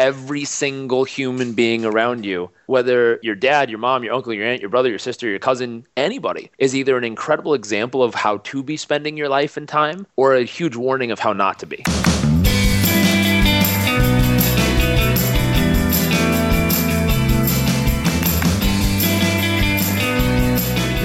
every 0.00 0.46
single 0.46 1.04
human 1.04 1.52
being 1.52 1.84
around 1.84 2.24
you, 2.24 2.48
whether 2.64 3.20
your 3.22 3.34
dad, 3.34 3.68
your 3.68 3.78
mom, 3.78 4.02
your 4.02 4.14
uncle, 4.14 4.32
your 4.32 4.46
aunt, 4.46 4.62
your 4.62 4.70
brother, 4.70 4.88
your 4.88 4.98
sister, 4.98 5.28
your 5.28 5.38
cousin, 5.38 5.86
anybody, 5.94 6.50
is 6.56 6.74
either 6.74 6.96
an 6.96 7.04
incredible 7.04 7.52
example 7.52 8.02
of 8.02 8.14
how 8.14 8.38
to 8.38 8.62
be 8.62 8.78
spending 8.78 9.18
your 9.18 9.28
life 9.28 9.58
and 9.58 9.68
time 9.68 10.06
or 10.16 10.34
a 10.34 10.42
huge 10.42 10.74
warning 10.74 11.10
of 11.10 11.18
how 11.18 11.34
not 11.34 11.58
to 11.58 11.66
be. 11.66 11.84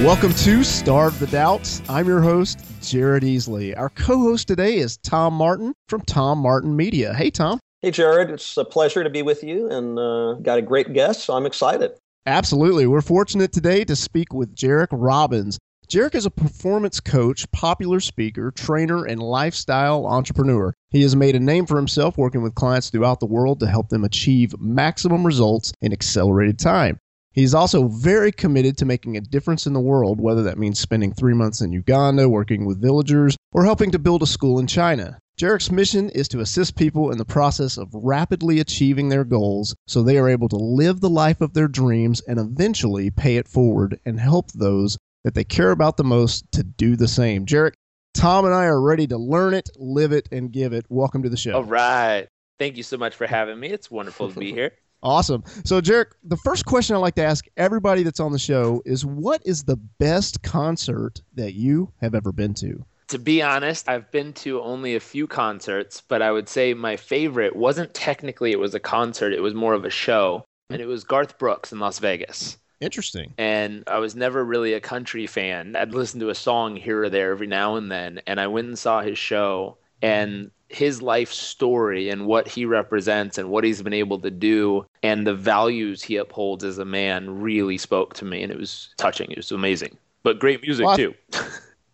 Welcome 0.02 0.32
to 0.32 0.64
Starve 0.64 1.18
the 1.18 1.26
Doubts. 1.26 1.82
I'm 1.90 2.06
your 2.06 2.22
host, 2.22 2.60
Jared 2.80 3.24
Easley. 3.24 3.76
Our 3.76 3.90
co 3.90 4.20
host 4.20 4.48
today 4.48 4.78
is 4.78 4.96
Tom 4.96 5.34
Martin 5.34 5.74
from 5.86 6.00
Tom 6.02 6.38
Martin 6.38 6.74
Media. 6.74 7.12
Hey, 7.12 7.30
Tom. 7.30 7.60
Hey, 7.86 7.92
Jared. 7.92 8.30
It's 8.30 8.56
a 8.56 8.64
pleasure 8.64 9.04
to 9.04 9.10
be 9.10 9.22
with 9.22 9.44
you 9.44 9.70
and 9.70 9.96
uh, 9.96 10.32
got 10.42 10.58
a 10.58 10.62
great 10.62 10.92
guest, 10.92 11.20
so 11.20 11.34
I'm 11.34 11.46
excited. 11.46 11.92
Absolutely. 12.26 12.84
We're 12.88 13.00
fortunate 13.00 13.52
today 13.52 13.84
to 13.84 13.94
speak 13.94 14.34
with 14.34 14.56
Jairek 14.56 14.88
Robbins. 14.90 15.56
Jairek 15.88 16.16
is 16.16 16.26
a 16.26 16.30
performance 16.32 16.98
coach, 16.98 17.48
popular 17.52 18.00
speaker, 18.00 18.50
trainer, 18.50 19.04
and 19.04 19.22
lifestyle 19.22 20.04
entrepreneur. 20.04 20.74
He 20.90 21.02
has 21.02 21.14
made 21.14 21.36
a 21.36 21.38
name 21.38 21.64
for 21.64 21.76
himself 21.76 22.18
working 22.18 22.42
with 22.42 22.56
clients 22.56 22.90
throughout 22.90 23.20
the 23.20 23.26
world 23.26 23.60
to 23.60 23.68
help 23.68 23.90
them 23.90 24.02
achieve 24.02 24.60
maximum 24.60 25.24
results 25.24 25.72
in 25.80 25.92
accelerated 25.92 26.58
time. 26.58 26.98
He's 27.34 27.54
also 27.54 27.86
very 27.86 28.32
committed 28.32 28.76
to 28.78 28.84
making 28.84 29.16
a 29.16 29.20
difference 29.20 29.64
in 29.64 29.74
the 29.74 29.80
world, 29.80 30.20
whether 30.20 30.42
that 30.42 30.58
means 30.58 30.80
spending 30.80 31.12
three 31.12 31.34
months 31.34 31.60
in 31.60 31.70
Uganda 31.70 32.28
working 32.28 32.66
with 32.66 32.82
villagers 32.82 33.36
or 33.52 33.64
helping 33.64 33.92
to 33.92 34.00
build 34.00 34.24
a 34.24 34.26
school 34.26 34.58
in 34.58 34.66
China. 34.66 35.20
Jairek's 35.38 35.70
mission 35.70 36.08
is 36.08 36.28
to 36.28 36.40
assist 36.40 36.76
people 36.76 37.12
in 37.12 37.18
the 37.18 37.24
process 37.26 37.76
of 37.76 37.90
rapidly 37.92 38.58
achieving 38.58 39.10
their 39.10 39.24
goals 39.24 39.76
so 39.86 40.02
they 40.02 40.16
are 40.16 40.30
able 40.30 40.48
to 40.48 40.56
live 40.56 41.00
the 41.00 41.10
life 41.10 41.42
of 41.42 41.52
their 41.52 41.68
dreams 41.68 42.22
and 42.22 42.38
eventually 42.38 43.10
pay 43.10 43.36
it 43.36 43.46
forward 43.46 44.00
and 44.06 44.18
help 44.18 44.50
those 44.52 44.96
that 45.24 45.34
they 45.34 45.44
care 45.44 45.72
about 45.72 45.98
the 45.98 46.04
most 46.04 46.50
to 46.52 46.62
do 46.62 46.96
the 46.96 47.06
same. 47.06 47.44
Jairek, 47.44 47.74
Tom 48.14 48.46
and 48.46 48.54
I 48.54 48.64
are 48.64 48.80
ready 48.80 49.06
to 49.08 49.18
learn 49.18 49.52
it, 49.52 49.68
live 49.76 50.10
it, 50.10 50.26
and 50.32 50.50
give 50.50 50.72
it. 50.72 50.86
Welcome 50.88 51.22
to 51.24 51.28
the 51.28 51.36
show. 51.36 51.56
All 51.56 51.64
right. 51.64 52.28
Thank 52.58 52.78
you 52.78 52.82
so 52.82 52.96
much 52.96 53.14
for 53.14 53.26
having 53.26 53.60
me. 53.60 53.68
It's 53.68 53.90
wonderful 53.90 54.32
to 54.32 54.40
be 54.40 54.52
here. 54.52 54.72
Awesome. 55.02 55.44
So, 55.64 55.80
Jairek, 55.80 56.12
the 56.24 56.38
first 56.38 56.64
question 56.64 56.96
I 56.96 56.98
like 56.98 57.14
to 57.16 57.22
ask 57.22 57.44
everybody 57.58 58.02
that's 58.02 58.18
on 58.18 58.32
the 58.32 58.38
show 58.38 58.82
is 58.86 59.04
what 59.04 59.42
is 59.44 59.62
the 59.62 59.76
best 59.76 60.42
concert 60.42 61.20
that 61.34 61.52
you 61.52 61.92
have 62.00 62.14
ever 62.14 62.32
been 62.32 62.54
to? 62.54 62.84
To 63.08 63.18
be 63.18 63.40
honest, 63.42 63.88
I've 63.88 64.10
been 64.10 64.32
to 64.34 64.60
only 64.62 64.96
a 64.96 65.00
few 65.00 65.26
concerts, 65.26 66.02
but 66.06 66.22
I 66.22 66.32
would 66.32 66.48
say 66.48 66.74
my 66.74 66.96
favorite 66.96 67.54
wasn't 67.54 67.94
technically 67.94 68.50
it 68.50 68.58
was 68.58 68.74
a 68.74 68.80
concert, 68.80 69.32
it 69.32 69.42
was 69.42 69.54
more 69.54 69.74
of 69.74 69.84
a 69.84 69.90
show, 69.90 70.44
hmm. 70.68 70.74
and 70.74 70.82
it 70.82 70.86
was 70.86 71.04
Garth 71.04 71.38
Brooks 71.38 71.72
in 71.72 71.78
Las 71.78 71.98
Vegas. 71.98 72.58
Interesting. 72.80 73.32
And 73.38 73.84
I 73.86 73.98
was 73.98 74.14
never 74.14 74.44
really 74.44 74.74
a 74.74 74.80
country 74.80 75.26
fan. 75.26 75.76
I'd 75.76 75.94
listen 75.94 76.20
to 76.20 76.28
a 76.28 76.34
song 76.34 76.76
here 76.76 77.04
or 77.04 77.08
there 77.08 77.30
every 77.30 77.46
now 77.46 77.76
and 77.76 77.90
then, 77.90 78.20
and 78.26 78.40
I 78.40 78.48
went 78.48 78.66
and 78.68 78.78
saw 78.78 79.00
his 79.00 79.18
show 79.18 79.78
and 80.02 80.50
his 80.68 81.00
life 81.00 81.32
story 81.32 82.10
and 82.10 82.26
what 82.26 82.48
he 82.48 82.64
represents 82.64 83.38
and 83.38 83.50
what 83.50 83.64
he's 83.64 83.82
been 83.82 83.92
able 83.92 84.18
to 84.20 84.30
do 84.30 84.84
and 85.02 85.26
the 85.26 85.34
values 85.34 86.02
he 86.02 86.16
upholds 86.16 86.64
as 86.64 86.78
a 86.78 86.84
man 86.84 87.40
really 87.40 87.78
spoke 87.78 88.14
to 88.14 88.24
me 88.24 88.42
and 88.42 88.50
it 88.50 88.58
was 88.58 88.90
touching. 88.96 89.30
It 89.30 89.36
was 89.36 89.52
amazing. 89.52 89.96
But 90.22 90.40
great 90.40 90.60
music 90.62 90.86
well, 90.86 90.96
too. 90.96 91.14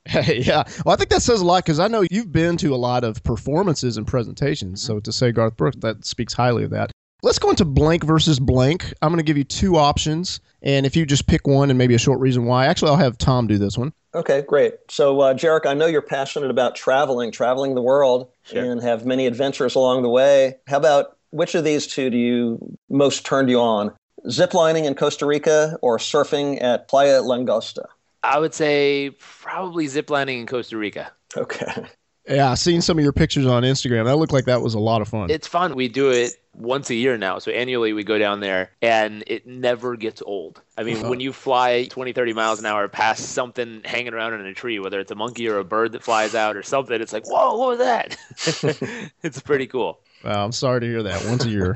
Hey, 0.04 0.40
yeah. 0.46 0.64
Well, 0.84 0.94
I 0.94 0.96
think 0.96 1.10
that 1.10 1.22
says 1.22 1.40
a 1.40 1.44
lot 1.44 1.64
because 1.64 1.80
I 1.80 1.88
know 1.88 2.04
you've 2.10 2.32
been 2.32 2.56
to 2.58 2.74
a 2.74 2.76
lot 2.76 3.04
of 3.04 3.22
performances 3.22 3.96
and 3.96 4.06
presentations. 4.06 4.82
So 4.82 5.00
to 5.00 5.12
say 5.12 5.32
Garth 5.32 5.56
Brooks, 5.56 5.76
that 5.80 6.04
speaks 6.04 6.32
highly 6.32 6.64
of 6.64 6.70
that. 6.70 6.90
Let's 7.24 7.38
go 7.38 7.50
into 7.50 7.64
blank 7.64 8.02
versus 8.02 8.40
blank. 8.40 8.92
I'm 9.00 9.10
going 9.10 9.18
to 9.18 9.22
give 9.22 9.38
you 9.38 9.44
two 9.44 9.76
options. 9.76 10.40
And 10.60 10.84
if 10.86 10.96
you 10.96 11.06
just 11.06 11.28
pick 11.28 11.46
one 11.46 11.70
and 11.70 11.78
maybe 11.78 11.94
a 11.94 11.98
short 11.98 12.18
reason 12.18 12.46
why, 12.46 12.66
actually, 12.66 12.90
I'll 12.90 12.96
have 12.96 13.16
Tom 13.16 13.46
do 13.46 13.58
this 13.58 13.78
one. 13.78 13.92
Okay, 14.14 14.42
great. 14.42 14.74
So, 14.90 15.20
uh, 15.20 15.34
Jairek, 15.34 15.64
I 15.64 15.74
know 15.74 15.86
you're 15.86 16.02
passionate 16.02 16.50
about 16.50 16.74
traveling, 16.74 17.30
traveling 17.30 17.76
the 17.76 17.82
world, 17.82 18.28
sure. 18.42 18.64
and 18.64 18.82
have 18.82 19.06
many 19.06 19.26
adventures 19.26 19.76
along 19.76 20.02
the 20.02 20.08
way. 20.08 20.56
How 20.66 20.78
about 20.78 21.16
which 21.30 21.54
of 21.54 21.62
these 21.62 21.86
two 21.86 22.10
do 22.10 22.18
you 22.18 22.76
most 22.90 23.24
turned 23.24 23.48
you 23.48 23.60
on? 23.60 23.92
Ziplining 24.26 24.84
in 24.84 24.94
Costa 24.94 25.24
Rica 25.24 25.78
or 25.80 25.98
surfing 25.98 26.60
at 26.62 26.88
Playa 26.88 27.22
Langosta? 27.22 27.86
I 28.22 28.38
would 28.38 28.54
say 28.54 29.10
probably 29.18 29.86
ziplining 29.86 30.40
in 30.40 30.46
Costa 30.46 30.76
Rica. 30.76 31.12
Okay. 31.36 31.86
Yeah, 32.28 32.52
I've 32.52 32.58
seen 32.58 32.80
some 32.82 32.98
of 32.98 33.02
your 33.02 33.12
pictures 33.12 33.46
on 33.46 33.64
Instagram. 33.64 34.04
That 34.04 34.16
looked 34.16 34.32
like 34.32 34.44
that 34.44 34.62
was 34.62 34.74
a 34.74 34.78
lot 34.78 35.02
of 35.02 35.08
fun. 35.08 35.30
It's 35.30 35.48
fun. 35.48 35.74
We 35.74 35.88
do 35.88 36.10
it 36.10 36.34
once 36.54 36.88
a 36.90 36.94
year 36.94 37.18
now. 37.18 37.38
So 37.40 37.50
annually 37.50 37.92
we 37.92 38.04
go 38.04 38.18
down 38.18 38.40
there 38.40 38.70
and 38.80 39.24
it 39.26 39.46
never 39.46 39.96
gets 39.96 40.22
old. 40.24 40.60
I 40.76 40.84
mean, 40.84 40.98
uh-huh. 40.98 41.10
when 41.10 41.20
you 41.20 41.32
fly 41.32 41.86
20, 41.86 42.12
30 42.12 42.32
miles 42.32 42.60
an 42.60 42.66
hour 42.66 42.86
past 42.88 43.30
something 43.30 43.80
hanging 43.84 44.14
around 44.14 44.34
in 44.34 44.46
a 44.46 44.54
tree, 44.54 44.78
whether 44.78 45.00
it's 45.00 45.10
a 45.10 45.16
monkey 45.16 45.48
or 45.48 45.58
a 45.58 45.64
bird 45.64 45.92
that 45.92 46.04
flies 46.04 46.34
out 46.34 46.56
or 46.56 46.62
something, 46.62 47.00
it's 47.00 47.12
like, 47.12 47.26
whoa, 47.26 47.56
what 47.56 47.70
was 47.70 47.78
that? 47.78 49.10
it's 49.22 49.40
pretty 49.40 49.66
cool. 49.66 50.00
Wow, 50.24 50.44
I'm 50.44 50.52
sorry 50.52 50.80
to 50.80 50.86
hear 50.86 51.02
that. 51.02 51.24
Once 51.26 51.44
a 51.44 51.50
year. 51.50 51.74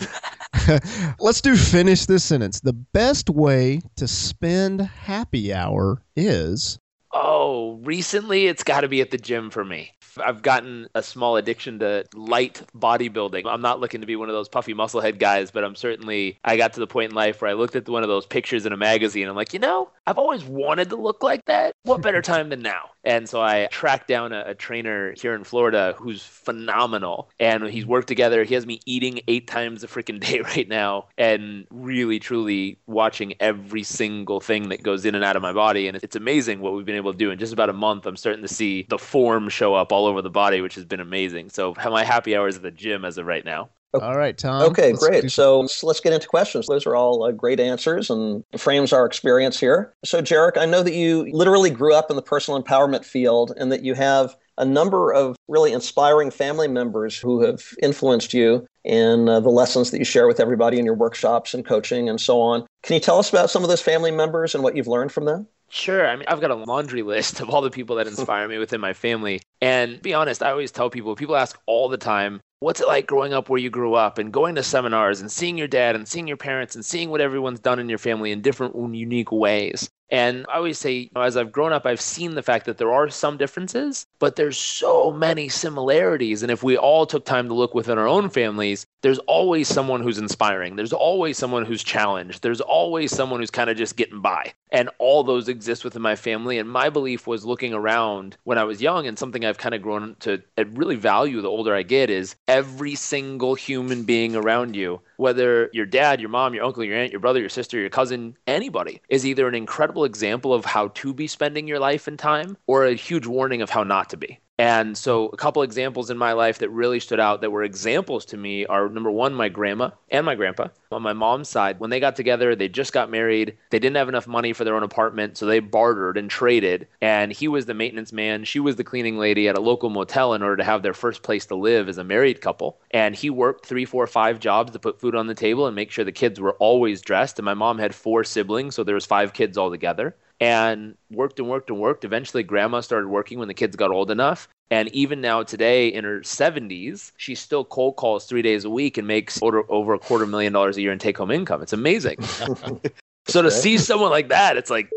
Let's 1.18 1.40
do 1.40 1.56
finish 1.56 2.06
this 2.06 2.24
sentence. 2.24 2.60
The 2.60 2.72
best 2.72 3.28
way 3.28 3.80
to 3.96 4.06
spend 4.06 4.80
happy 4.80 5.52
hour 5.52 6.02
is. 6.14 6.78
Oh, 7.18 7.80
recently 7.82 8.46
it's 8.46 8.62
got 8.62 8.82
to 8.82 8.88
be 8.88 9.00
at 9.00 9.10
the 9.10 9.16
gym 9.16 9.48
for 9.48 9.64
me. 9.64 9.92
I've 10.22 10.42
gotten 10.42 10.88
a 10.94 11.02
small 11.02 11.36
addiction 11.36 11.78
to 11.78 12.04
light 12.14 12.62
bodybuilding. 12.76 13.44
I'm 13.46 13.62
not 13.62 13.80
looking 13.80 14.02
to 14.02 14.06
be 14.06 14.16
one 14.16 14.28
of 14.28 14.34
those 14.34 14.48
puffy 14.48 14.74
musclehead 14.74 15.18
guys, 15.18 15.50
but 15.50 15.64
I'm 15.64 15.74
certainly, 15.74 16.38
I 16.44 16.56
got 16.56 16.74
to 16.74 16.80
the 16.80 16.86
point 16.86 17.10
in 17.12 17.16
life 17.16 17.40
where 17.40 17.50
I 17.50 17.54
looked 17.54 17.76
at 17.76 17.88
one 17.88 18.02
of 18.02 18.08
those 18.08 18.26
pictures 18.26 18.66
in 18.66 18.72
a 18.72 18.76
magazine. 18.76 19.28
I'm 19.28 19.36
like, 19.36 19.54
you 19.54 19.58
know, 19.58 19.90
I've 20.06 20.18
always 20.18 20.44
wanted 20.44 20.90
to 20.90 20.96
look 20.96 21.22
like 21.22 21.44
that. 21.46 21.74
What 21.84 22.02
better 22.02 22.22
time 22.36 22.50
than 22.50 22.60
now? 22.60 22.90
And 23.04 23.28
so 23.28 23.40
I 23.40 23.68
tracked 23.70 24.08
down 24.08 24.32
a, 24.32 24.44
a 24.48 24.54
trainer 24.54 25.14
here 25.16 25.34
in 25.34 25.44
Florida 25.44 25.94
who's 25.96 26.22
phenomenal. 26.22 27.30
And 27.38 27.64
he's 27.64 27.86
worked 27.86 28.08
together. 28.08 28.44
He 28.44 28.54
has 28.54 28.66
me 28.66 28.80
eating 28.84 29.20
eight 29.28 29.46
times 29.46 29.84
a 29.84 29.86
freaking 29.86 30.20
day 30.20 30.40
right 30.44 30.68
now 30.68 31.06
and 31.16 31.66
really, 31.70 32.18
truly 32.18 32.78
watching 32.86 33.34
every 33.40 33.84
single 33.84 34.40
thing 34.40 34.70
that 34.70 34.82
goes 34.82 35.04
in 35.04 35.14
and 35.14 35.24
out 35.24 35.36
of 35.36 35.42
my 35.42 35.52
body. 35.52 35.88
And 35.88 35.98
it's 36.02 36.16
amazing 36.16 36.60
what 36.60 36.74
we've 36.74 36.86
been 36.86 36.96
able 36.96 37.05
to 37.12 37.18
do 37.18 37.30
in 37.30 37.38
just 37.38 37.52
about 37.52 37.70
a 37.70 37.74
month. 37.74 38.06
I'm 38.06 38.16
starting 38.16 38.42
to 38.42 38.48
see 38.48 38.86
the 38.88 38.98
form 38.98 39.48
show 39.48 39.74
up 39.74 39.92
all 39.92 40.06
over 40.06 40.22
the 40.22 40.30
body, 40.30 40.60
which 40.60 40.74
has 40.74 40.84
been 40.84 41.00
amazing. 41.00 41.50
So 41.50 41.74
my 41.90 42.04
happy 42.04 42.36
hours 42.36 42.56
at 42.56 42.62
the 42.62 42.70
gym 42.70 43.04
as 43.04 43.18
of 43.18 43.26
right 43.26 43.44
now. 43.44 43.70
All 43.94 44.16
right, 44.16 44.36
Tom. 44.36 44.62
Okay, 44.62 44.92
great. 44.92 45.30
So 45.30 45.66
let's 45.82 46.00
get 46.00 46.12
into 46.12 46.28
questions. 46.28 46.66
Those 46.66 46.86
are 46.86 46.94
all 46.94 47.24
uh, 47.24 47.32
great 47.32 47.60
answers 47.60 48.10
and 48.10 48.44
frames 48.58 48.92
our 48.92 49.06
experience 49.06 49.58
here. 49.58 49.94
So, 50.04 50.20
Jairek, 50.20 50.58
I 50.58 50.66
know 50.66 50.82
that 50.82 50.92
you 50.92 51.30
literally 51.32 51.70
grew 51.70 51.94
up 51.94 52.10
in 52.10 52.16
the 52.16 52.22
personal 52.22 52.62
empowerment 52.62 53.04
field 53.04 53.52
and 53.56 53.72
that 53.72 53.84
you 53.84 53.94
have 53.94 54.36
a 54.58 54.64
number 54.64 55.12
of 55.12 55.36
really 55.48 55.72
inspiring 55.72 56.30
family 56.30 56.68
members 56.68 57.18
who 57.18 57.42
have 57.42 57.62
influenced 57.82 58.32
you 58.34 58.66
in 58.84 59.28
uh, 59.28 59.40
the 59.40 59.50
lessons 59.50 59.90
that 59.90 59.98
you 59.98 60.04
share 60.04 60.26
with 60.26 60.40
everybody 60.40 60.78
in 60.78 60.84
your 60.84 60.94
workshops 60.94 61.54
and 61.54 61.66
coaching 61.66 62.08
and 62.08 62.20
so 62.20 62.40
on. 62.40 62.66
Can 62.82 62.94
you 62.94 63.00
tell 63.00 63.18
us 63.18 63.28
about 63.28 63.50
some 63.50 63.62
of 63.62 63.68
those 63.68 63.82
family 63.82 64.10
members 64.10 64.54
and 64.54 64.64
what 64.64 64.76
you've 64.76 64.86
learned 64.86 65.12
from 65.12 65.24
them? 65.24 65.46
Sure. 65.68 66.06
I 66.08 66.16
mean, 66.16 66.24
I've 66.28 66.40
got 66.40 66.50
a 66.50 66.54
laundry 66.54 67.02
list 67.02 67.40
of 67.40 67.50
all 67.50 67.60
the 67.60 67.70
people 67.70 67.96
that 67.96 68.06
inspire 68.06 68.48
me 68.48 68.58
within 68.58 68.80
my 68.80 68.92
family. 68.92 69.40
And 69.60 70.00
be 70.00 70.14
honest, 70.14 70.42
I 70.42 70.50
always 70.50 70.70
tell 70.72 70.90
people, 70.90 71.14
people 71.16 71.36
ask 71.36 71.58
all 71.66 71.88
the 71.88 71.96
time, 71.96 72.40
what's 72.60 72.80
it 72.80 72.88
like 72.88 73.06
growing 73.06 73.32
up 73.32 73.48
where 73.48 73.60
you 73.60 73.70
grew 73.70 73.94
up 73.94 74.18
and 74.18 74.32
going 74.32 74.54
to 74.54 74.62
seminars 74.62 75.20
and 75.20 75.30
seeing 75.30 75.58
your 75.58 75.68
dad 75.68 75.94
and 75.94 76.06
seeing 76.08 76.26
your 76.26 76.36
parents 76.36 76.74
and 76.74 76.84
seeing 76.84 77.10
what 77.10 77.20
everyone's 77.20 77.60
done 77.60 77.78
in 77.78 77.88
your 77.88 77.98
family 77.98 78.32
in 78.32 78.40
different 78.40 78.74
unique 78.94 79.32
ways 79.32 79.90
and 80.10 80.46
I 80.48 80.56
always 80.56 80.78
say, 80.78 80.92
you 80.92 81.10
know, 81.14 81.22
as 81.22 81.36
I've 81.36 81.50
grown 81.50 81.72
up, 81.72 81.84
I've 81.84 82.00
seen 82.00 82.34
the 82.34 82.42
fact 82.42 82.66
that 82.66 82.78
there 82.78 82.92
are 82.92 83.08
some 83.08 83.36
differences, 83.36 84.06
but 84.18 84.36
there's 84.36 84.56
so 84.56 85.10
many 85.10 85.48
similarities. 85.48 86.42
And 86.42 86.52
if 86.52 86.62
we 86.62 86.76
all 86.76 87.06
took 87.06 87.24
time 87.24 87.48
to 87.48 87.54
look 87.54 87.74
within 87.74 87.98
our 87.98 88.06
own 88.06 88.30
families, 88.30 88.86
there's 89.02 89.18
always 89.20 89.68
someone 89.68 90.02
who's 90.02 90.18
inspiring. 90.18 90.76
There's 90.76 90.92
always 90.92 91.36
someone 91.36 91.64
who's 91.64 91.82
challenged. 91.82 92.42
There's 92.42 92.60
always 92.60 93.12
someone 93.12 93.40
who's 93.40 93.50
kind 93.50 93.68
of 93.68 93.76
just 93.76 93.96
getting 93.96 94.20
by. 94.20 94.52
And 94.70 94.90
all 94.98 95.24
those 95.24 95.48
exist 95.48 95.84
within 95.84 96.02
my 96.02 96.16
family. 96.16 96.58
And 96.58 96.70
my 96.70 96.88
belief 96.88 97.26
was 97.26 97.44
looking 97.44 97.74
around 97.74 98.36
when 98.44 98.58
I 98.58 98.64
was 98.64 98.82
young, 98.82 99.06
and 99.06 99.18
something 99.18 99.44
I've 99.44 99.58
kind 99.58 99.74
of 99.74 99.82
grown 99.82 100.16
to 100.20 100.42
really 100.72 100.96
value 100.96 101.40
the 101.40 101.48
older 101.48 101.74
I 101.74 101.82
get 101.82 102.10
is 102.10 102.36
every 102.46 102.94
single 102.94 103.54
human 103.54 104.04
being 104.04 104.36
around 104.36 104.76
you 104.76 105.00
whether 105.16 105.70
your 105.72 105.86
dad, 105.86 106.20
your 106.20 106.28
mom, 106.28 106.54
your 106.54 106.64
uncle, 106.64 106.84
your 106.84 106.96
aunt, 106.96 107.12
your 107.12 107.20
brother, 107.20 107.40
your 107.40 107.48
sister, 107.48 107.78
your 107.78 107.90
cousin, 107.90 108.36
anybody, 108.46 109.00
is 109.08 109.26
either 109.26 109.48
an 109.48 109.54
incredible 109.54 109.95
example 110.04 110.52
of 110.52 110.64
how 110.64 110.88
to 110.88 111.14
be 111.14 111.26
spending 111.26 111.66
your 111.66 111.78
life 111.78 112.06
and 112.06 112.18
time 112.18 112.56
or 112.66 112.84
a 112.84 112.94
huge 112.94 113.26
warning 113.26 113.62
of 113.62 113.70
how 113.70 113.82
not 113.82 114.10
to 114.10 114.16
be. 114.16 114.40
And 114.58 114.96
so, 114.96 115.26
a 115.28 115.36
couple 115.36 115.62
examples 115.62 116.08
in 116.08 116.16
my 116.16 116.32
life 116.32 116.60
that 116.60 116.70
really 116.70 116.98
stood 116.98 117.20
out 117.20 117.42
that 117.42 117.52
were 117.52 117.62
examples 117.62 118.24
to 118.26 118.38
me 118.38 118.64
are 118.64 118.88
number 118.88 119.10
one, 119.10 119.34
my 119.34 119.50
grandma 119.50 119.90
and 120.08 120.24
my 120.24 120.34
grandpa. 120.34 120.68
On 120.90 121.02
my 121.02 121.12
mom's 121.12 121.50
side, 121.50 121.78
when 121.78 121.90
they 121.90 122.00
got 122.00 122.16
together, 122.16 122.56
they 122.56 122.68
just 122.68 122.94
got 122.94 123.10
married. 123.10 123.58
They 123.70 123.78
didn't 123.78 123.96
have 123.96 124.08
enough 124.08 124.26
money 124.26 124.54
for 124.54 124.64
their 124.64 124.74
own 124.74 124.82
apartment, 124.82 125.36
so 125.36 125.44
they 125.44 125.60
bartered 125.60 126.16
and 126.16 126.30
traded. 126.30 126.88
And 127.02 127.32
he 127.32 127.48
was 127.48 127.66
the 127.66 127.74
maintenance 127.74 128.14
man, 128.14 128.44
she 128.44 128.58
was 128.58 128.76
the 128.76 128.84
cleaning 128.84 129.18
lady 129.18 129.46
at 129.46 129.58
a 129.58 129.60
local 129.60 129.90
motel 129.90 130.32
in 130.32 130.42
order 130.42 130.56
to 130.56 130.64
have 130.64 130.82
their 130.82 130.94
first 130.94 131.22
place 131.22 131.44
to 131.46 131.54
live 131.54 131.88
as 131.88 131.98
a 131.98 132.04
married 132.04 132.40
couple. 132.40 132.78
And 132.92 133.14
he 133.14 133.28
worked 133.28 133.66
three, 133.66 133.84
four, 133.84 134.06
five 134.06 134.40
jobs 134.40 134.72
to 134.72 134.78
put 134.78 135.00
food 135.00 135.14
on 135.14 135.26
the 135.26 135.34
table 135.34 135.66
and 135.66 135.76
make 135.76 135.90
sure 135.90 136.04
the 136.04 136.12
kids 136.12 136.40
were 136.40 136.54
always 136.54 137.02
dressed. 137.02 137.38
And 137.38 137.44
my 137.44 137.54
mom 137.54 137.78
had 137.78 137.94
four 137.94 138.24
siblings, 138.24 138.74
so 138.74 138.84
there 138.84 138.94
was 138.94 139.04
five 139.04 139.34
kids 139.34 139.58
altogether 139.58 140.16
and 140.40 140.96
worked 141.10 141.38
and 141.38 141.48
worked 141.48 141.70
and 141.70 141.78
worked. 141.78 142.04
Eventually, 142.04 142.42
grandma 142.42 142.80
started 142.80 143.08
working 143.08 143.38
when 143.38 143.48
the 143.48 143.54
kids 143.54 143.76
got 143.76 143.90
old 143.90 144.10
enough. 144.10 144.48
And 144.70 144.88
even 144.88 145.20
now, 145.20 145.42
today, 145.44 145.88
in 145.88 146.04
her 146.04 146.20
70s, 146.20 147.12
she 147.16 147.34
still 147.34 147.64
cold 147.64 147.96
calls 147.96 148.26
three 148.26 148.42
days 148.42 148.64
a 148.64 148.70
week 148.70 148.98
and 148.98 149.06
makes 149.06 149.40
over, 149.42 149.64
over 149.68 149.94
a 149.94 149.98
quarter 149.98 150.26
million 150.26 150.52
dollars 150.52 150.76
a 150.76 150.82
year 150.82 150.92
in 150.92 150.98
take 150.98 151.16
home 151.16 151.30
income. 151.30 151.62
It's 151.62 151.72
amazing. 151.72 152.20
so 153.28 153.42
to 153.42 153.50
see 153.50 153.78
someone 153.78 154.10
like 154.10 154.28
that, 154.28 154.56
it's 154.56 154.70
like, 154.70 154.90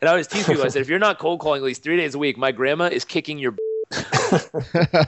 and 0.00 0.08
I 0.08 0.12
always 0.12 0.26
tease 0.26 0.46
people, 0.46 0.62
I 0.62 0.68
said, 0.68 0.82
if 0.82 0.88
you're 0.88 0.98
not 0.98 1.18
cold 1.18 1.40
calling 1.40 1.60
at 1.60 1.64
least 1.64 1.82
three 1.82 1.96
days 1.96 2.14
a 2.14 2.18
week, 2.18 2.36
my 2.36 2.52
grandma 2.52 2.86
is 2.86 3.04
kicking 3.04 3.38
your 3.38 3.54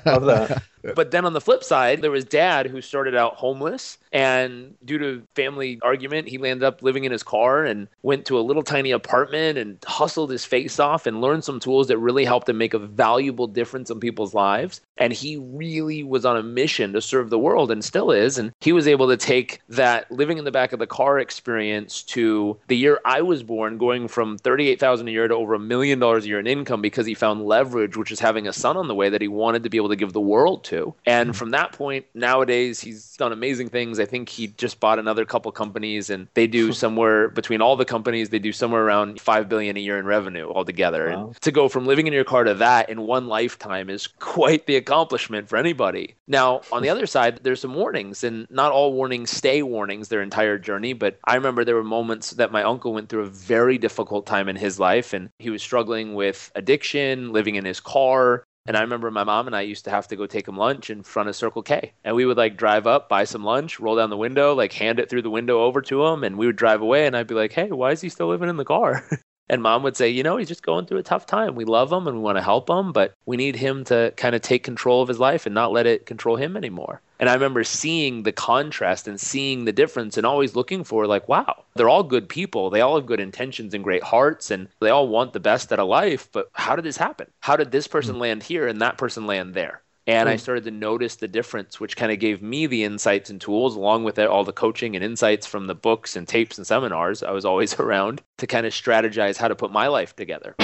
Love 0.05 0.25
that. 0.25 0.63
But 0.83 1.11
then 1.11 1.25
on 1.25 1.33
the 1.33 1.41
flip 1.41 1.63
side, 1.65 2.03
there 2.03 2.11
was 2.11 2.25
dad 2.25 2.67
who 2.67 2.81
started 2.81 3.15
out 3.15 3.37
homeless 3.37 3.99
and 4.13 4.75
due 4.85 4.99
to 4.99 5.23
family 5.35 5.81
argument, 5.83 6.29
he 6.29 6.37
landed 6.37 6.67
up 6.67 6.83
living 6.83 7.05
in 7.05 7.13
his 7.13 7.23
car 7.23 7.65
and 7.65 7.89
went 8.03 8.27
to 8.27 8.39
a 8.39 8.43
little 8.43 8.63
tiny 8.63 8.91
apartment 8.91 9.57
and 9.57 9.79
hustled 9.87 10.31
his 10.31 10.45
face 10.45 10.79
off 10.79 11.07
and 11.07 11.23
learned 11.23 11.45
some 11.45 11.59
tools 11.59 11.89
that 11.89 11.99
really 11.99 12.27
helped 12.27 12.49
him 12.49 12.59
make 12.59 12.75
a 12.75 12.79
valuable 12.79 13.47
difference 13.47 13.91
in 13.91 14.01
people's 14.01 14.35
lives. 14.35 14.83
And 14.99 15.13
he 15.13 15.39
really 15.39 16.03
was 16.03 16.27
on 16.27 16.37
a 16.37 16.43
mission 16.43 16.93
to 16.93 17.01
serve 17.01 17.31
the 17.31 17.39
world 17.39 17.71
and 17.71 17.83
still 17.83 18.11
is. 18.11 18.37
And 18.37 18.53
he 18.61 18.73
was 18.73 18.87
able 18.87 19.09
to 19.09 19.17
take 19.17 19.61
that 19.71 20.11
living 20.13 20.37
in 20.37 20.45
the 20.45 20.53
back 20.53 20.75
of 20.75 20.79
the 20.79 20.87
car 20.87 21.19
experience 21.19 22.03
to 22.05 22.59
the 22.69 22.77
year 22.77 23.01
I 23.07 23.23
was 23.23 23.43
born, 23.43 23.79
going 23.79 24.09
from 24.09 24.37
38,000 24.37 25.09
a 25.09 25.11
year 25.11 25.27
to 25.27 25.35
over 25.35 25.55
a 25.55 25.59
million 25.59 25.99
dollars 25.99 26.27
a 26.27 26.29
year 26.29 26.39
in 26.39 26.47
income 26.47 26.83
because 26.83 27.07
he 27.07 27.15
found 27.15 27.47
leverage, 27.47 27.97
which 27.97 28.13
is 28.13 28.21
having 28.21 28.47
a 28.47 28.53
son 28.53 28.77
on 28.77 28.89
the 28.89 28.95
way 28.95 29.09
that 29.09 29.23
he 29.23 29.29
wanted 29.29 29.63
to 29.63 29.71
be 29.71 29.79
able 29.79 29.89
to 29.89 29.97
give 29.97 30.13
the 30.13 30.21
world 30.21 30.65
to. 30.65 30.72
And 31.07 31.31
mm-hmm. 31.31 31.39
from 31.39 31.51
that 31.51 31.73
point, 31.73 32.07
nowadays 32.15 32.81
he's 32.81 33.17
done 33.17 33.33
amazing 33.33 33.69
things. 33.69 34.01
I 34.01 34.07
think 34.07 34.29
he 34.29 34.49
just 34.49 34.81
bought 34.81 34.99
another 34.99 35.25
couple 35.25 35.53
companies 35.53 36.11
and 36.11 36.29
they 36.35 36.47
do 36.47 36.73
somewhere 36.73 37.29
between 37.29 37.61
all 37.61 37.77
the 37.77 37.85
companies, 37.85 38.31
they 38.31 38.39
do 38.39 38.53
somewhere 38.53 38.83
around 38.83 39.21
5 39.21 39.49
billion 39.49 39.77
a 39.77 39.81
year 39.81 39.99
in 39.99 40.07
revenue 40.07 40.51
altogether. 40.51 41.11
Wow. 41.11 41.27
And 41.27 41.41
to 41.43 41.53
go 41.53 41.69
from 41.69 41.87
living 41.87 42.07
in 42.07 42.13
your 42.13 42.25
car 42.25 42.45
to 42.45 42.55
that 42.55 42.89
in 42.89 43.03
one 43.03 43.27
lifetime 43.27 43.91
is 43.91 44.07
quite 44.19 44.67
the 44.67 44.77
accomplishment 44.77 45.49
for 45.49 45.57
anybody. 45.57 46.15
Now, 46.27 46.63
on 46.73 46.83
the 46.83 46.89
other 46.89 47.07
side, 47.07 47.41
there's 47.43 47.61
some 47.61 47.75
warnings, 47.75 48.25
and 48.25 48.47
not 48.51 48.73
all 48.73 48.93
warnings 48.93 49.31
stay 49.31 49.63
warnings 49.63 50.09
their 50.09 50.23
entire 50.23 50.59
journey. 50.59 50.93
But 50.95 51.19
I 51.25 51.35
remember 51.35 51.65
there 51.65 51.75
were 51.75 51.85
moments 51.85 52.31
that 52.33 52.53
my 52.53 52.63
uncle 52.63 52.93
went 52.93 53.09
through 53.09 53.23
a 53.23 53.31
very 53.31 53.79
difficult 53.79 54.27
time 54.27 54.49
in 54.49 54.57
his 54.57 54.81
life, 54.81 55.13
and 55.13 55.31
he 55.39 55.51
was 55.51 55.63
struggling 55.63 56.15
with 56.15 56.51
addiction, 56.55 57.33
living 57.33 57.57
in 57.57 57.65
his 57.65 57.81
car, 57.81 58.45
and 58.67 58.77
I 58.77 58.81
remember 58.83 59.11
my 59.11 59.25
mom 59.25 59.47
and 59.47 59.57
I 59.57 59.63
used 59.63 59.85
to 59.87 59.91
have 59.91 60.07
to 60.09 60.17
go 60.17 60.27
take 60.27 60.47
him 60.47 60.57
lunch 60.57 60.89
in 60.89 61.03
front 61.03 61.29
of 61.29 61.35
Circle 61.37 61.63
K. 61.63 61.93
And 62.05 62.15
we 62.15 62.25
would 62.25 62.37
like 62.37 62.57
drive 62.57 62.87
up, 62.87 63.09
buy 63.09 63.25
some 63.25 63.43
lunch, 63.43 63.81
roll 63.81 63.97
down 63.97 64.11
the 64.11 64.17
window, 64.17 64.55
like 64.55 64.73
hand 64.73 65.01
it 65.01 65.11
through 65.11 65.23
the 65.23 65.31
window 65.31 65.63
over 65.63 65.81
to 65.83 66.07
him. 66.07 66.23
And 66.23 66.39
we 66.39 66.47
would 66.47 66.57
drive 66.57 66.81
away. 66.81 67.07
And 67.07 67.17
I'd 67.17 67.27
be 67.27 67.35
like, 67.35 67.53
hey, 67.53 67.73
why 67.73 67.91
is 67.91 68.01
he 68.01 68.09
still 68.09 68.29
living 68.29 68.49
in 68.49 68.57
the 68.57 68.65
car? 68.65 69.05
And 69.49 69.63
mom 69.63 69.83
would 69.83 69.99
say, 69.99 70.09
you 70.09 70.23
know, 70.23 70.39
he's 70.39 70.49
just 70.49 70.63
going 70.63 70.87
through 70.87 71.01
a 71.01 71.03
tough 71.03 71.27
time. 71.27 71.55
We 71.57 71.67
love 71.67 71.93
him 71.93 72.07
and 72.07 72.17
we 72.17 72.23
want 72.23 72.39
to 72.39 72.43
help 72.43 72.71
him, 72.71 72.91
but 72.91 73.13
we 73.27 73.37
need 73.37 73.57
him 73.57 73.85
to 73.85 74.15
kind 74.17 74.35
of 74.35 74.41
take 74.41 74.63
control 74.63 75.03
of 75.03 75.09
his 75.09 75.19
life 75.19 75.45
and 75.45 75.55
not 75.55 75.73
let 75.73 75.87
it 75.87 76.07
control 76.07 76.37
him 76.37 76.57
anymore. 76.57 77.03
And 77.23 77.31
I 77.31 77.35
remember 77.35 77.63
seeing 77.63 78.25
the 78.25 78.33
contrast 78.33 79.07
and 79.07 79.21
seeing 79.21 79.65
the 79.65 79.73
difference 79.73 80.17
and 80.17 80.27
always 80.27 80.57
looking 80.57 80.83
for, 80.83 81.07
like, 81.07 81.29
wow, 81.29 81.63
they're 81.77 81.89
all 81.89 82.03
good 82.03 82.29
people. 82.29 82.69
They 82.69 82.81
all 82.81 82.97
have 82.97 83.07
good 83.07 83.21
intentions 83.21 83.75
and 83.75 83.85
great 83.85 84.03
hearts 84.03 84.51
and 84.51 84.67
they 84.81 84.91
all 84.91 85.07
want 85.07 85.33
the 85.33 85.39
best 85.39 85.73
out 85.73 85.79
of 85.79 85.87
life. 85.87 86.29
But 86.33 86.51
how 86.55 86.75
did 86.75 86.85
this 86.85 86.97
happen? 86.97 87.29
How 87.39 87.55
did 87.55 87.71
this 87.71 87.87
person 87.87 88.15
mm-hmm. 88.15 88.23
land 88.23 88.43
here 88.43 88.67
and 88.67 88.83
that 88.83 88.99
person 88.99 89.29
land 89.29 89.55
there? 89.55 89.83
And 90.09 90.29
I 90.29 90.33
hmm. 90.33 90.39
started 90.39 90.65
to 90.65 90.73
notice 90.73 91.15
the 91.15 91.29
difference, 91.29 91.79
which 91.79 91.97
kind 91.97 92.11
of 92.11 92.19
gave 92.19 92.43
me 92.43 92.67
the 92.67 92.83
insights 92.83 93.31
and 93.31 93.41
tools, 93.41 93.77
along 93.77 94.03
with 94.03 94.19
all 94.19 94.43
the 94.43 94.53
coaching 94.53 94.97
and 94.97 95.05
insights 95.05 95.47
from 95.47 95.69
the 95.69 95.77
books 95.77 96.17
and 96.17 96.27
tapes 96.27 96.59
and 96.59 96.67
seminars 96.67 97.23
I 97.23 97.31
was 97.31 97.45
always 97.45 97.73
around 97.79 98.21
to 98.39 98.49
kind 98.49 98.67
of 98.67 98.73
strategize 98.73 99.37
how 99.37 99.47
to 99.47 99.55
put 99.55 99.71
my 99.71 99.87
life 99.87 100.17
together. 100.17 100.57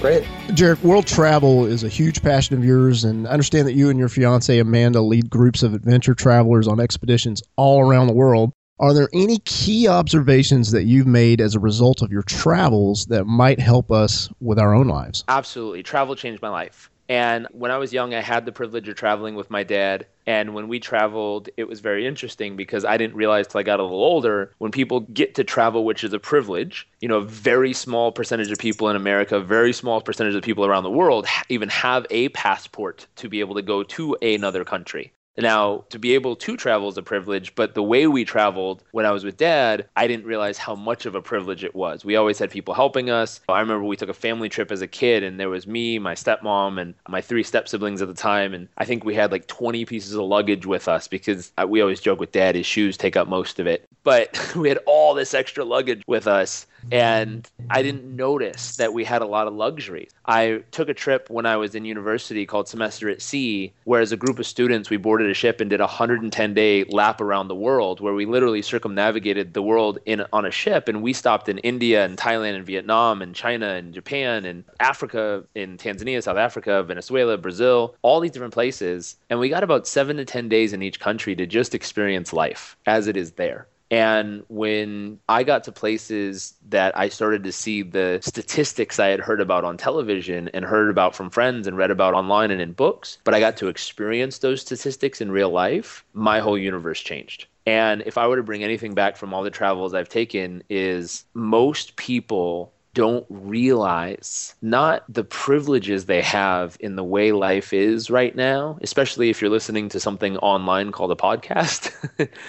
Great. 0.00 0.22
Jairek, 0.50 0.80
world 0.84 1.08
travel 1.08 1.66
is 1.66 1.82
a 1.82 1.88
huge 1.88 2.22
passion 2.22 2.56
of 2.56 2.64
yours, 2.64 3.02
and 3.02 3.26
I 3.26 3.32
understand 3.32 3.66
that 3.66 3.72
you 3.72 3.90
and 3.90 3.98
your 3.98 4.08
fiance 4.08 4.56
Amanda 4.56 5.00
lead 5.00 5.28
groups 5.28 5.64
of 5.64 5.74
adventure 5.74 6.14
travelers 6.14 6.68
on 6.68 6.78
expeditions 6.78 7.42
all 7.56 7.80
around 7.80 8.06
the 8.06 8.12
world. 8.12 8.52
Are 8.78 8.94
there 8.94 9.08
any 9.12 9.38
key 9.38 9.88
observations 9.88 10.70
that 10.70 10.84
you've 10.84 11.08
made 11.08 11.40
as 11.40 11.56
a 11.56 11.60
result 11.60 12.00
of 12.00 12.12
your 12.12 12.22
travels 12.22 13.06
that 13.06 13.24
might 13.24 13.58
help 13.58 13.90
us 13.90 14.28
with 14.40 14.60
our 14.60 14.72
own 14.72 14.86
lives? 14.86 15.24
Absolutely. 15.26 15.82
Travel 15.82 16.14
changed 16.14 16.40
my 16.42 16.48
life. 16.48 16.90
And 17.08 17.46
when 17.52 17.70
I 17.70 17.78
was 17.78 17.92
young, 17.92 18.12
I 18.12 18.20
had 18.20 18.44
the 18.44 18.52
privilege 18.52 18.88
of 18.88 18.96
traveling 18.96 19.34
with 19.34 19.50
my 19.50 19.62
dad. 19.62 20.06
And 20.26 20.52
when 20.52 20.68
we 20.68 20.78
traveled, 20.78 21.48
it 21.56 21.66
was 21.66 21.80
very 21.80 22.06
interesting 22.06 22.54
because 22.54 22.84
I 22.84 22.98
didn't 22.98 23.16
realize 23.16 23.46
till 23.46 23.60
I 23.60 23.62
got 23.62 23.80
a 23.80 23.82
little 23.82 24.04
older 24.04 24.52
when 24.58 24.70
people 24.70 25.00
get 25.00 25.34
to 25.36 25.44
travel, 25.44 25.86
which 25.86 26.04
is 26.04 26.12
a 26.12 26.18
privilege, 26.18 26.86
you 27.00 27.08
know, 27.08 27.18
a 27.18 27.24
very 27.24 27.72
small 27.72 28.12
percentage 28.12 28.50
of 28.50 28.58
people 28.58 28.90
in 28.90 28.96
America, 28.96 29.40
very 29.40 29.72
small 29.72 30.02
percentage 30.02 30.34
of 30.34 30.42
people 30.42 30.66
around 30.66 30.82
the 30.82 30.90
world 30.90 31.26
even 31.48 31.70
have 31.70 32.06
a 32.10 32.28
passport 32.30 33.06
to 33.16 33.28
be 33.28 33.40
able 33.40 33.54
to 33.54 33.62
go 33.62 33.82
to 33.82 34.14
another 34.20 34.64
country. 34.64 35.12
Now, 35.38 35.84
to 35.90 35.98
be 35.98 36.14
able 36.14 36.34
to 36.36 36.56
travel 36.56 36.88
is 36.88 36.98
a 36.98 37.02
privilege, 37.02 37.54
but 37.54 37.74
the 37.74 37.82
way 37.82 38.08
we 38.08 38.24
traveled 38.24 38.82
when 38.90 39.06
I 39.06 39.12
was 39.12 39.24
with 39.24 39.36
dad, 39.36 39.86
I 39.96 40.08
didn't 40.08 40.26
realize 40.26 40.58
how 40.58 40.74
much 40.74 41.06
of 41.06 41.14
a 41.14 41.22
privilege 41.22 41.62
it 41.62 41.76
was. 41.76 42.04
We 42.04 42.16
always 42.16 42.38
had 42.38 42.50
people 42.50 42.74
helping 42.74 43.08
us. 43.08 43.40
I 43.48 43.60
remember 43.60 43.84
we 43.84 43.96
took 43.96 44.08
a 44.08 44.14
family 44.14 44.48
trip 44.48 44.72
as 44.72 44.82
a 44.82 44.88
kid, 44.88 45.22
and 45.22 45.38
there 45.38 45.48
was 45.48 45.66
me, 45.66 45.98
my 46.00 46.14
stepmom, 46.14 46.80
and 46.80 46.94
my 47.08 47.20
three 47.20 47.44
step 47.44 47.68
siblings 47.68 48.02
at 48.02 48.08
the 48.08 48.14
time. 48.14 48.52
And 48.52 48.68
I 48.78 48.84
think 48.84 49.04
we 49.04 49.14
had 49.14 49.30
like 49.30 49.46
20 49.46 49.84
pieces 49.84 50.14
of 50.14 50.22
luggage 50.22 50.66
with 50.66 50.88
us 50.88 51.06
because 51.06 51.52
we 51.68 51.80
always 51.80 52.00
joke 52.00 52.18
with 52.18 52.32
dad, 52.32 52.56
his 52.56 52.66
shoes 52.66 52.96
take 52.96 53.16
up 53.16 53.28
most 53.28 53.60
of 53.60 53.66
it. 53.68 53.88
But 54.02 54.54
we 54.56 54.68
had 54.68 54.78
all 54.86 55.14
this 55.14 55.34
extra 55.34 55.64
luggage 55.64 56.02
with 56.08 56.26
us 56.26 56.66
and 56.90 57.48
I 57.70 57.82
didn't 57.82 58.16
notice 58.16 58.76
that 58.76 58.92
we 58.92 59.04
had 59.04 59.22
a 59.22 59.26
lot 59.26 59.46
of 59.46 59.54
luxury. 59.54 60.08
I 60.24 60.62
took 60.70 60.88
a 60.88 60.94
trip 60.94 61.28
when 61.30 61.46
I 61.46 61.56
was 61.56 61.74
in 61.74 61.84
university 61.84 62.46
called 62.46 62.68
Semester 62.68 63.08
at 63.08 63.22
Sea, 63.22 63.72
where 63.84 64.00
as 64.00 64.12
a 64.12 64.16
group 64.16 64.38
of 64.38 64.46
students 64.46 64.90
we 64.90 64.96
boarded 64.96 65.30
a 65.30 65.34
ship 65.34 65.60
and 65.60 65.70
did 65.70 65.80
a 65.80 65.84
110 65.84 66.54
day 66.54 66.84
lap 66.84 67.20
around 67.20 67.48
the 67.48 67.54
world, 67.54 68.00
where 68.00 68.14
we 68.14 68.26
literally 68.26 68.62
circumnavigated 68.62 69.54
the 69.54 69.62
world 69.62 69.98
in 70.06 70.24
on 70.32 70.44
a 70.44 70.50
ship, 70.50 70.88
and 70.88 71.02
we 71.02 71.12
stopped 71.12 71.48
in 71.48 71.58
India 71.58 72.04
and 72.04 72.16
Thailand 72.16 72.56
and 72.56 72.66
Vietnam 72.66 73.22
and 73.22 73.34
China 73.34 73.68
and 73.68 73.94
Japan 73.94 74.44
and 74.44 74.64
Africa, 74.80 75.44
in 75.54 75.76
Tanzania, 75.76 76.22
South 76.22 76.36
Africa, 76.36 76.82
Venezuela, 76.82 77.36
Brazil, 77.36 77.94
all 78.02 78.20
these 78.20 78.30
different 78.30 78.54
places, 78.54 79.16
and 79.30 79.38
we 79.38 79.48
got 79.48 79.62
about 79.62 79.86
seven 79.86 80.16
to 80.16 80.24
10 80.24 80.48
days 80.48 80.72
in 80.72 80.82
each 80.82 81.00
country 81.00 81.34
to 81.36 81.46
just 81.46 81.74
experience 81.74 82.32
life 82.32 82.76
as 82.86 83.06
it 83.06 83.16
is 83.16 83.32
there. 83.32 83.66
And 83.90 84.44
when 84.48 85.18
I 85.28 85.44
got 85.44 85.64
to 85.64 85.72
places 85.72 86.54
that 86.68 86.96
I 86.96 87.08
started 87.08 87.44
to 87.44 87.52
see 87.52 87.82
the 87.82 88.20
statistics 88.22 88.98
I 88.98 89.08
had 89.08 89.20
heard 89.20 89.40
about 89.40 89.64
on 89.64 89.76
television 89.76 90.48
and 90.52 90.64
heard 90.64 90.90
about 90.90 91.14
from 91.14 91.30
friends 91.30 91.66
and 91.66 91.76
read 91.76 91.90
about 91.90 92.14
online 92.14 92.50
and 92.50 92.60
in 92.60 92.72
books, 92.72 93.18
but 93.24 93.34
I 93.34 93.40
got 93.40 93.56
to 93.58 93.68
experience 93.68 94.38
those 94.38 94.60
statistics 94.60 95.20
in 95.20 95.30
real 95.30 95.50
life, 95.50 96.04
my 96.12 96.40
whole 96.40 96.58
universe 96.58 97.00
changed. 97.00 97.46
And 97.66 98.02
if 98.06 98.16
I 98.16 98.26
were 98.26 98.36
to 98.36 98.42
bring 98.42 98.64
anything 98.64 98.94
back 98.94 99.16
from 99.16 99.34
all 99.34 99.42
the 99.42 99.50
travels 99.50 99.94
I've 99.94 100.08
taken 100.08 100.62
is 100.68 101.24
most 101.34 101.96
people 101.96 102.72
don't 102.98 103.26
realize 103.30 104.56
not 104.60 105.04
the 105.08 105.22
privileges 105.22 106.06
they 106.06 106.20
have 106.20 106.76
in 106.80 106.96
the 106.96 107.04
way 107.04 107.30
life 107.30 107.72
is 107.72 108.10
right 108.10 108.34
now, 108.34 108.76
especially 108.82 109.30
if 109.30 109.40
you're 109.40 109.52
listening 109.52 109.88
to 109.88 110.00
something 110.00 110.36
online 110.38 110.90
called 110.90 111.12
a 111.12 111.14
podcast, 111.14 111.92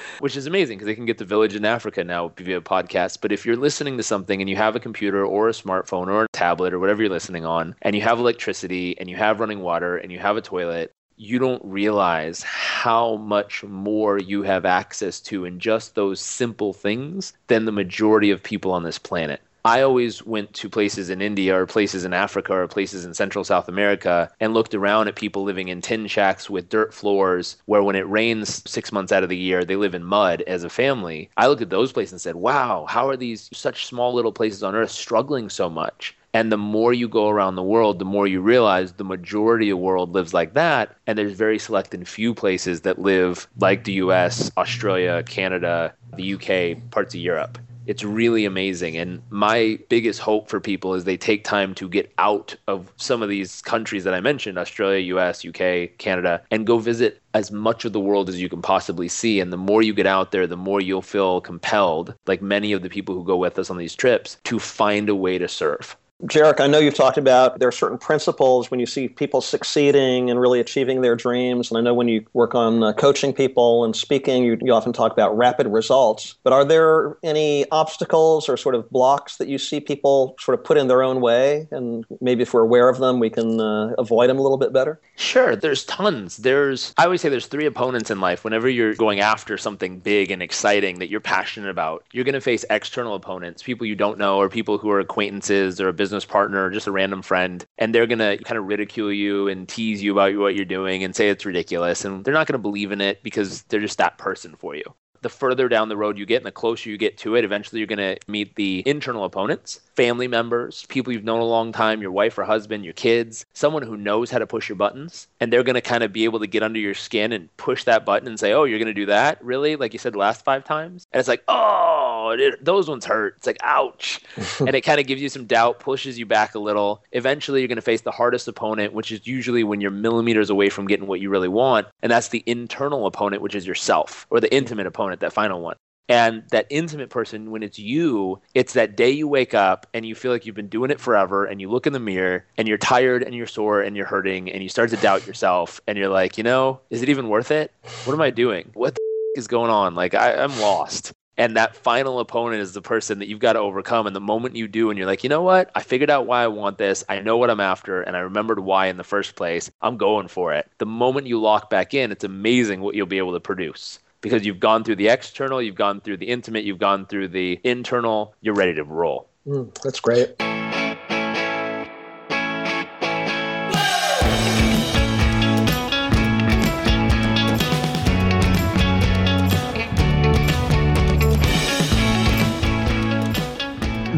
which 0.22 0.36
is 0.36 0.48
amazing 0.48 0.80
because 0.80 0.88
they 0.88 0.96
can 0.96 1.06
get 1.06 1.20
the 1.20 1.24
village 1.24 1.56
in 1.56 1.66
Africa 1.66 2.04
now 2.04 2.32
via 2.36 2.62
podcast. 2.62 3.20
But 3.22 3.32
if 3.32 3.46
you're 3.46 3.56
listening 3.56 3.96
to 3.98 4.02
something 4.02 4.42
and 4.42 4.50
you 4.50 4.56
have 4.56 4.76
a 4.76 4.80
computer 4.80 5.24
or 5.24 5.50
a 5.50 5.52
smartphone 5.52 6.08
or 6.08 6.24
a 6.24 6.28
tablet 6.34 6.74
or 6.74 6.80
whatever 6.80 7.04
you're 7.04 7.12
listening 7.12 7.46
on, 7.46 7.76
and 7.84 7.96
you 7.96 8.02
have 8.02 8.18
electricity 8.18 8.98
and 9.00 9.08
you 9.08 9.18
have 9.18 9.40
running 9.40 9.60
water 9.60 9.98
and 9.98 10.12
you 10.12 10.18
have 10.18 10.36
a 10.36 10.42
toilet, 10.42 10.92
you 11.16 11.38
don't 11.38 11.62
realize 11.64 12.42
how 12.42 13.18
much 13.18 13.64
more 13.66 14.18
you 14.18 14.42
have 14.42 14.66
access 14.66 15.20
to 15.20 15.46
in 15.46 15.60
just 15.60 15.94
those 15.94 16.20
simple 16.20 16.74
things 16.74 17.34
than 17.46 17.66
the 17.66 17.72
majority 17.72 18.32
of 18.32 18.42
people 18.42 18.72
on 18.72 18.82
this 18.82 18.98
planet. 18.98 19.44
I 19.66 19.82
always 19.82 20.26
went 20.26 20.54
to 20.54 20.70
places 20.70 21.10
in 21.10 21.22
India 21.22 21.54
or 21.54 21.66
places 21.66 22.06
in 22.06 22.14
Africa 22.14 22.54
or 22.54 22.68
places 22.68 23.04
in 23.04 23.14
Central 23.14 23.44
South 23.44 23.68
America 23.68 24.32
and 24.40 24.54
looked 24.54 24.74
around 24.74 25.10
at 25.10 25.16
people 25.16 25.44
living 25.44 25.68
in 25.68 25.82
tin 25.82 26.08
shacks 26.08 26.50
with 26.50 26.70
dirt 26.70 26.94
floors 26.94 27.58
where 27.66 27.84
when 27.84 27.98
it 27.98 28.08
rains 28.08 28.64
six 28.66 28.92
months 28.94 29.12
out 29.12 29.24
of 29.24 29.30
the 29.30 29.38
year, 29.38 29.66
they 29.66 29.76
live 29.76 29.94
in 29.94 30.04
mud 30.04 30.42
as 30.44 30.64
a 30.64 30.70
family. 30.70 31.30
I 31.36 31.48
looked 31.48 31.62
at 31.62 31.70
those 31.70 31.92
places 31.92 32.14
and 32.14 32.22
said, 32.22 32.36
wow, 32.36 32.86
how 32.88 33.10
are 33.10 33.18
these 33.18 33.50
such 33.52 33.86
small 33.86 34.14
little 34.14 34.32
places 34.32 34.64
on 34.64 34.76
earth 34.76 34.92
struggling 34.92 35.50
so 35.50 35.70
much? 35.70 36.16
And 36.34 36.52
the 36.52 36.58
more 36.58 36.94
you 36.94 37.08
go 37.08 37.28
around 37.28 37.56
the 37.56 37.64
world, 37.64 37.98
the 38.00 38.06
more 38.06 38.28
you 38.28 38.40
realize 38.40 38.94
the 38.94 39.04
majority 39.04 39.72
of 39.72 39.80
the 39.80 39.84
world 39.84 40.14
lives 40.14 40.34
like 40.34 40.54
that. 40.54 40.96
And 41.08 41.18
there's 41.18 41.34
very 41.34 41.58
select 41.58 41.94
and 41.94 42.08
few 42.08 42.34
places 42.36 42.82
that 42.82 43.00
live 43.00 43.48
like 43.60 43.84
the 43.84 43.94
US, 43.94 44.52
Australia, 44.56 45.24
Canada, 45.24 45.94
the 46.16 46.36
UK, 46.36 46.92
parts 46.92 47.16
of 47.16 47.22
Europe. 47.22 47.58
It's 47.90 48.04
really 48.04 48.46
amazing. 48.46 48.98
And 48.98 49.20
my 49.32 49.80
biggest 49.90 50.20
hope 50.20 50.48
for 50.48 50.60
people 50.60 50.94
is 50.94 51.06
they 51.06 51.18
take 51.18 51.44
time 51.44 51.74
to 51.74 51.90
get 51.90 52.14
out 52.20 52.56
of 52.68 52.94
some 52.98 53.24
of 53.24 53.30
these 53.30 53.64
countries 53.64 54.04
that 54.04 54.14
I 54.14 54.22
mentioned 54.22 54.60
Australia, 54.60 55.00
US, 55.16 55.44
UK, 55.44 55.98
Canada 55.98 56.44
and 56.52 56.68
go 56.68 56.78
visit 56.78 57.20
as 57.34 57.52
much 57.52 57.86
of 57.86 57.94
the 57.94 58.00
world 58.00 58.30
as 58.30 58.40
you 58.40 58.48
can 58.48 58.62
possibly 58.62 59.08
see. 59.08 59.40
And 59.40 59.52
the 59.52 59.58
more 59.58 59.82
you 59.82 59.96
get 59.96 60.06
out 60.06 60.32
there, 60.32 60.46
the 60.46 60.56
more 60.56 60.80
you'll 60.80 61.02
feel 61.02 61.42
compelled, 61.42 62.14
like 62.28 62.44
many 62.44 62.74
of 62.74 62.84
the 62.84 62.90
people 62.90 63.16
who 63.16 63.24
go 63.24 63.38
with 63.38 63.58
us 63.58 63.72
on 63.72 63.78
these 63.78 63.96
trips, 63.96 64.38
to 64.44 64.60
find 64.60 65.10
a 65.10 65.16
way 65.16 65.40
to 65.40 65.48
surf. 65.48 65.98
Jairek, 66.24 66.60
I 66.60 66.68
know 66.68 66.80
you've 66.80 66.96
talked 66.96 67.18
about 67.18 67.60
there 67.60 67.70
are 67.70 67.72
certain 67.72 67.98
principles 67.98 68.70
when 68.70 68.82
you 68.82 68.86
see 68.86 69.08
people 69.08 69.40
succeeding 69.40 70.30
and 70.30 70.38
really 70.38 70.60
achieving 70.60 71.00
their 71.00 71.16
dreams. 71.16 71.72
And 71.72 71.78
I 71.78 71.82
know 71.82 71.94
when 71.94 72.10
you 72.10 72.26
work 72.34 72.54
on 72.54 72.84
uh, 72.84 72.92
coaching 72.92 73.32
people 73.32 73.86
and 73.86 73.96
speaking, 73.96 74.44
you, 74.44 74.58
you 74.62 74.74
often 74.74 74.92
talk 74.92 75.14
about 75.14 75.38
rapid 75.38 75.68
results. 75.68 76.36
But 76.44 76.52
are 76.52 76.66
there 76.66 77.18
any 77.24 77.66
obstacles 77.72 78.50
or 78.50 78.58
sort 78.58 78.76
of 78.76 78.90
blocks 78.90 79.38
that 79.38 79.48
you 79.48 79.58
see 79.58 79.80
people 79.80 80.36
sort 80.42 80.60
of 80.60 80.66
put 80.66 80.78
in 80.78 80.90
their 80.90 81.04
own 81.04 81.22
way? 81.22 81.70
And 81.72 82.06
maybe 82.20 82.42
if 82.42 82.54
we're 82.54 82.64
aware 82.64 82.90
of 82.90 82.98
them, 82.98 83.20
we 83.20 83.30
can 83.30 83.62
uh, 83.62 83.94
avoid 83.98 84.30
them 84.30 84.40
a 84.40 84.42
little 84.42 84.58
bit 84.58 84.74
better? 84.74 85.00
Sure. 85.16 85.56
There's 85.56 85.86
tons. 85.86 86.38
There's, 86.38 86.94
I 86.98 87.06
always 87.06 87.22
say 87.22 87.30
there's 87.30 87.48
three 87.48 87.66
opponents 87.66 88.12
in 88.12 88.20
life. 88.20 88.44
Whenever 88.44 88.68
you're 88.68 88.94
going 88.94 89.22
after 89.22 89.58
something 89.58 90.00
big 90.00 90.32
and 90.32 90.44
exciting 90.44 91.00
that 91.00 91.10
you're 91.10 91.22
passionate 91.22 91.70
about, 91.70 92.04
you're 92.12 92.26
going 92.26 92.34
to 92.34 92.42
face 92.42 92.66
external 92.70 93.16
opponents, 93.16 93.64
people 93.64 93.88
you 93.88 93.96
don't 93.96 94.18
know 94.18 94.36
or 94.36 94.50
people 94.50 94.78
who 94.78 94.90
are 94.90 95.00
acquaintances 95.00 95.80
or 95.80 95.88
a 95.88 95.94
business 95.94 96.09
business 96.10 96.26
partner 96.26 96.72
just 96.72 96.88
a 96.88 96.92
random 96.92 97.22
friend, 97.22 97.64
and 97.78 97.94
they're 97.94 98.08
going 98.08 98.18
to 98.18 98.44
kind 98.44 98.58
of 98.58 98.66
ridicule 98.66 99.14
you 99.14 99.48
and 99.48 99.70
tease 99.70 100.02
you 100.02 100.12
about 100.12 100.36
what 100.38 100.56
you're 100.56 100.66
doing 100.66 101.04
and 101.04 101.16
say 101.16 101.30
it's 101.30 101.46
ridiculous. 101.46 102.04
And 102.04 102.26
they're 102.26 102.34
not 102.34 102.48
going 102.48 102.54
to 102.54 102.60
believe 102.60 102.92
in 102.92 103.00
it 103.00 103.22
because 103.22 103.62
they're 103.64 103.80
just 103.80 104.00
that 104.00 104.18
person 104.18 104.56
for 104.56 104.76
you 104.76 104.96
the 105.22 105.30
further 105.30 105.68
down 105.68 105.90
the 105.90 105.98
road 105.98 106.18
you 106.18 106.26
get 106.26 106.38
and 106.38 106.46
the 106.46 106.52
closer 106.52 106.90
you 106.90 106.98
get 106.98 107.18
to 107.18 107.36
it, 107.36 107.44
eventually 107.44 107.80
you're 107.80 107.88
going 107.88 107.98
to 107.98 108.18
meet 108.28 108.56
the 108.56 108.84
internal 108.86 109.26
opponents, 109.26 109.82
family 109.96 110.28
members, 110.28 110.86
people 110.88 111.12
you've 111.12 111.24
known 111.24 111.42
a 111.42 111.46
long 111.46 111.72
time, 111.72 112.02
your 112.02 112.12
wife 112.12 112.38
or 112.38 112.44
husband, 112.44 112.84
your 112.86 112.94
kids, 112.94 113.46
someone 113.54 113.84
who 113.84 113.98
knows 113.98 114.32
how 114.32 114.40
to 114.40 114.48
push 114.48 114.70
your 114.70 114.76
buttons. 114.76 115.28
And 115.40 115.52
they're 115.52 115.64
going 115.64 115.76
to 115.76 115.82
kind 115.82 116.04
of 116.04 116.14
be 116.14 116.24
able 116.24 116.40
to 116.40 116.48
get 116.48 116.64
under 116.64 116.80
your 116.80 116.94
skin 116.94 117.32
and 117.32 117.56
push 117.58 117.84
that 117.84 118.06
button 118.06 118.28
and 118.28 118.40
say, 118.40 118.54
oh, 118.54 118.64
you're 118.64 118.80
going 118.80 118.88
to 118.88 118.94
do 118.94 119.08
that? 119.08 119.44
Really? 119.44 119.76
Like 119.76 119.94
you 119.94 120.00
said 120.00 120.16
last 120.16 120.46
five 120.46 120.64
times? 120.64 121.08
And 121.12 121.20
it's 121.20 121.30
like, 121.30 121.44
oh, 121.48 121.89
it, 122.32 122.64
those 122.64 122.90
ones 122.90 123.06
hurt. 123.06 123.36
It's 123.38 123.48
like, 123.48 123.60
ouch. 123.64 124.22
and 124.60 124.76
it 124.76 124.82
kind 124.82 125.00
of 125.00 125.08
gives 125.08 125.22
you 125.22 125.30
some 125.30 125.46
doubt, 125.46 125.80
pushes 125.80 126.20
you 126.20 126.26
back 126.26 126.56
a 126.56 126.60
little. 126.60 127.04
Eventually, 127.12 127.62
you're 127.62 127.68
going 127.68 127.78
to 127.78 127.82
face 127.82 128.02
the 128.02 128.12
hardest 128.12 128.48
opponent, 128.48 128.94
which 128.94 129.12
is 129.12 129.26
usually 129.26 129.64
when 129.64 129.82
you're 129.82 129.92
millimeters 129.92 130.50
away 130.50 130.70
from 130.70 130.88
getting 130.88 131.08
what 131.08 131.22
you 131.22 131.30
really 131.30 131.48
want. 131.48 131.88
And 132.02 132.12
that's 132.12 132.30
the 132.30 132.44
internal 132.46 133.06
opponent, 133.06 133.42
which 133.42 133.56
is 133.56 133.66
yourself, 133.66 134.28
or 134.30 134.40
the 134.40 134.54
intimate 134.54 134.88
opponent, 134.88 135.22
that 135.22 135.34
final 135.34 135.62
one. 135.62 135.76
And 136.10 136.44
that 136.50 136.66
intimate 136.72 137.12
person, 137.12 137.52
when 137.52 137.62
it's 137.62 137.78
you, 137.78 138.42
it's 138.56 138.74
that 138.74 138.98
day 138.98 139.12
you 139.12 139.28
wake 139.28 139.54
up 139.54 139.86
and 139.94 140.04
you 140.08 140.16
feel 140.16 140.32
like 140.32 140.44
you've 140.44 140.56
been 140.56 140.68
doing 140.68 140.90
it 140.90 141.00
forever 141.00 141.46
and 141.46 141.62
you 141.62 141.70
look 141.70 141.86
in 141.86 141.94
the 141.94 142.00
mirror 142.00 142.46
and 142.58 142.68
you're 142.68 142.80
tired 142.80 143.22
and 143.22 143.36
you're 143.36 143.46
sore 143.46 143.82
and 143.82 143.96
you're 143.96 144.08
hurting 144.08 144.52
and 144.52 144.64
you 144.64 144.70
start 144.70 144.90
to 144.90 144.98
doubt 144.98 145.28
yourself 145.28 145.80
and 145.86 146.00
you're 146.00 146.10
like, 146.10 146.36
you 146.36 146.44
know, 146.44 146.82
is 146.90 147.04
it 147.04 147.10
even 147.10 147.30
worth 147.30 147.52
it? 147.52 147.72
What 148.06 148.16
am 148.16 148.22
I 148.22 148.32
doing? 148.32 148.72
What 148.74 148.96
the 148.96 149.02
is 149.36 149.48
going 149.48 149.70
on? 149.70 149.94
Like, 149.94 150.16
I, 150.16 150.34
I'm 150.34 150.60
lost. 150.60 151.14
And 151.40 151.56
that 151.56 151.74
final 151.74 152.20
opponent 152.20 152.62
is 152.62 152.74
the 152.74 152.82
person 152.82 153.20
that 153.20 153.30
you've 153.30 153.40
got 153.40 153.54
to 153.54 153.60
overcome. 153.60 154.06
And 154.06 154.16
the 154.16 154.20
moment 154.20 154.58
you 154.58 154.68
do, 154.68 154.90
and 154.90 154.98
you're 154.98 155.08
like, 155.08 155.24
you 155.24 155.30
know 155.30 155.42
what? 155.42 155.72
I 155.74 155.82
figured 155.82 156.10
out 156.10 156.28
why 156.28 156.44
I 156.44 156.48
want 156.48 156.78
this. 156.78 157.06
I 157.08 157.22
know 157.22 157.38
what 157.38 157.50
I'm 157.50 157.62
after. 157.62 158.02
And 158.02 158.18
I 158.18 158.20
remembered 158.20 158.60
why 158.60 158.88
in 158.88 158.98
the 158.98 159.06
first 159.06 159.38
place. 159.38 159.72
I'm 159.82 159.96
going 159.96 160.28
for 160.28 160.54
it. 160.54 160.70
The 160.80 160.86
moment 160.86 161.28
you 161.28 161.40
lock 161.40 161.70
back 161.70 161.94
in, 161.94 162.12
it's 162.12 162.26
amazing 162.26 162.82
what 162.82 162.94
you'll 162.94 163.08
be 163.08 163.20
able 163.20 163.34
to 163.34 163.40
produce 163.40 164.00
because 164.20 164.46
you've 164.46 164.60
gone 164.60 164.84
through 164.84 164.98
the 164.98 165.08
external, 165.08 165.62
you've 165.62 165.76
gone 165.76 166.02
through 166.02 166.18
the 166.18 166.28
intimate, 166.28 166.66
you've 166.66 166.78
gone 166.78 167.06
through 167.06 167.30
the 167.30 167.58
internal. 167.64 168.36
You're 168.42 168.54
ready 168.54 168.74
to 168.74 168.84
roll. 168.84 169.30
Mm, 169.48 169.74
that's 169.82 170.02
great. 170.02 170.36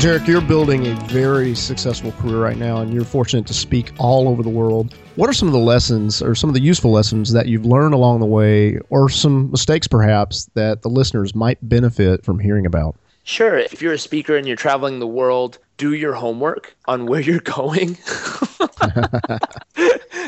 Jairek, 0.01 0.25
you're 0.25 0.41
building 0.41 0.87
a 0.87 0.95
very 1.09 1.53
successful 1.53 2.11
career 2.13 2.41
right 2.41 2.57
now, 2.57 2.81
and 2.81 2.91
you're 2.91 3.05
fortunate 3.05 3.45
to 3.45 3.53
speak 3.53 3.91
all 3.99 4.27
over 4.27 4.41
the 4.41 4.49
world. 4.49 4.95
What 5.15 5.29
are 5.29 5.33
some 5.33 5.47
of 5.47 5.53
the 5.53 5.59
lessons 5.59 6.23
or 6.23 6.33
some 6.33 6.49
of 6.49 6.55
the 6.55 6.59
useful 6.59 6.91
lessons 6.91 7.33
that 7.33 7.45
you've 7.45 7.67
learned 7.67 7.93
along 7.93 8.19
the 8.19 8.25
way, 8.25 8.79
or 8.89 9.09
some 9.09 9.51
mistakes 9.51 9.87
perhaps 9.87 10.45
that 10.55 10.81
the 10.81 10.89
listeners 10.89 11.35
might 11.35 11.59
benefit 11.69 12.25
from 12.25 12.39
hearing 12.39 12.65
about? 12.65 12.95
Sure. 13.25 13.59
If 13.59 13.79
you're 13.79 13.93
a 13.93 13.99
speaker 13.99 14.35
and 14.35 14.47
you're 14.47 14.55
traveling 14.55 14.97
the 14.97 15.05
world, 15.05 15.59
do 15.77 15.93
your 15.93 16.13
homework 16.13 16.75
on 16.85 17.05
where 17.05 17.21
you're 17.21 17.39
going. 17.41 17.89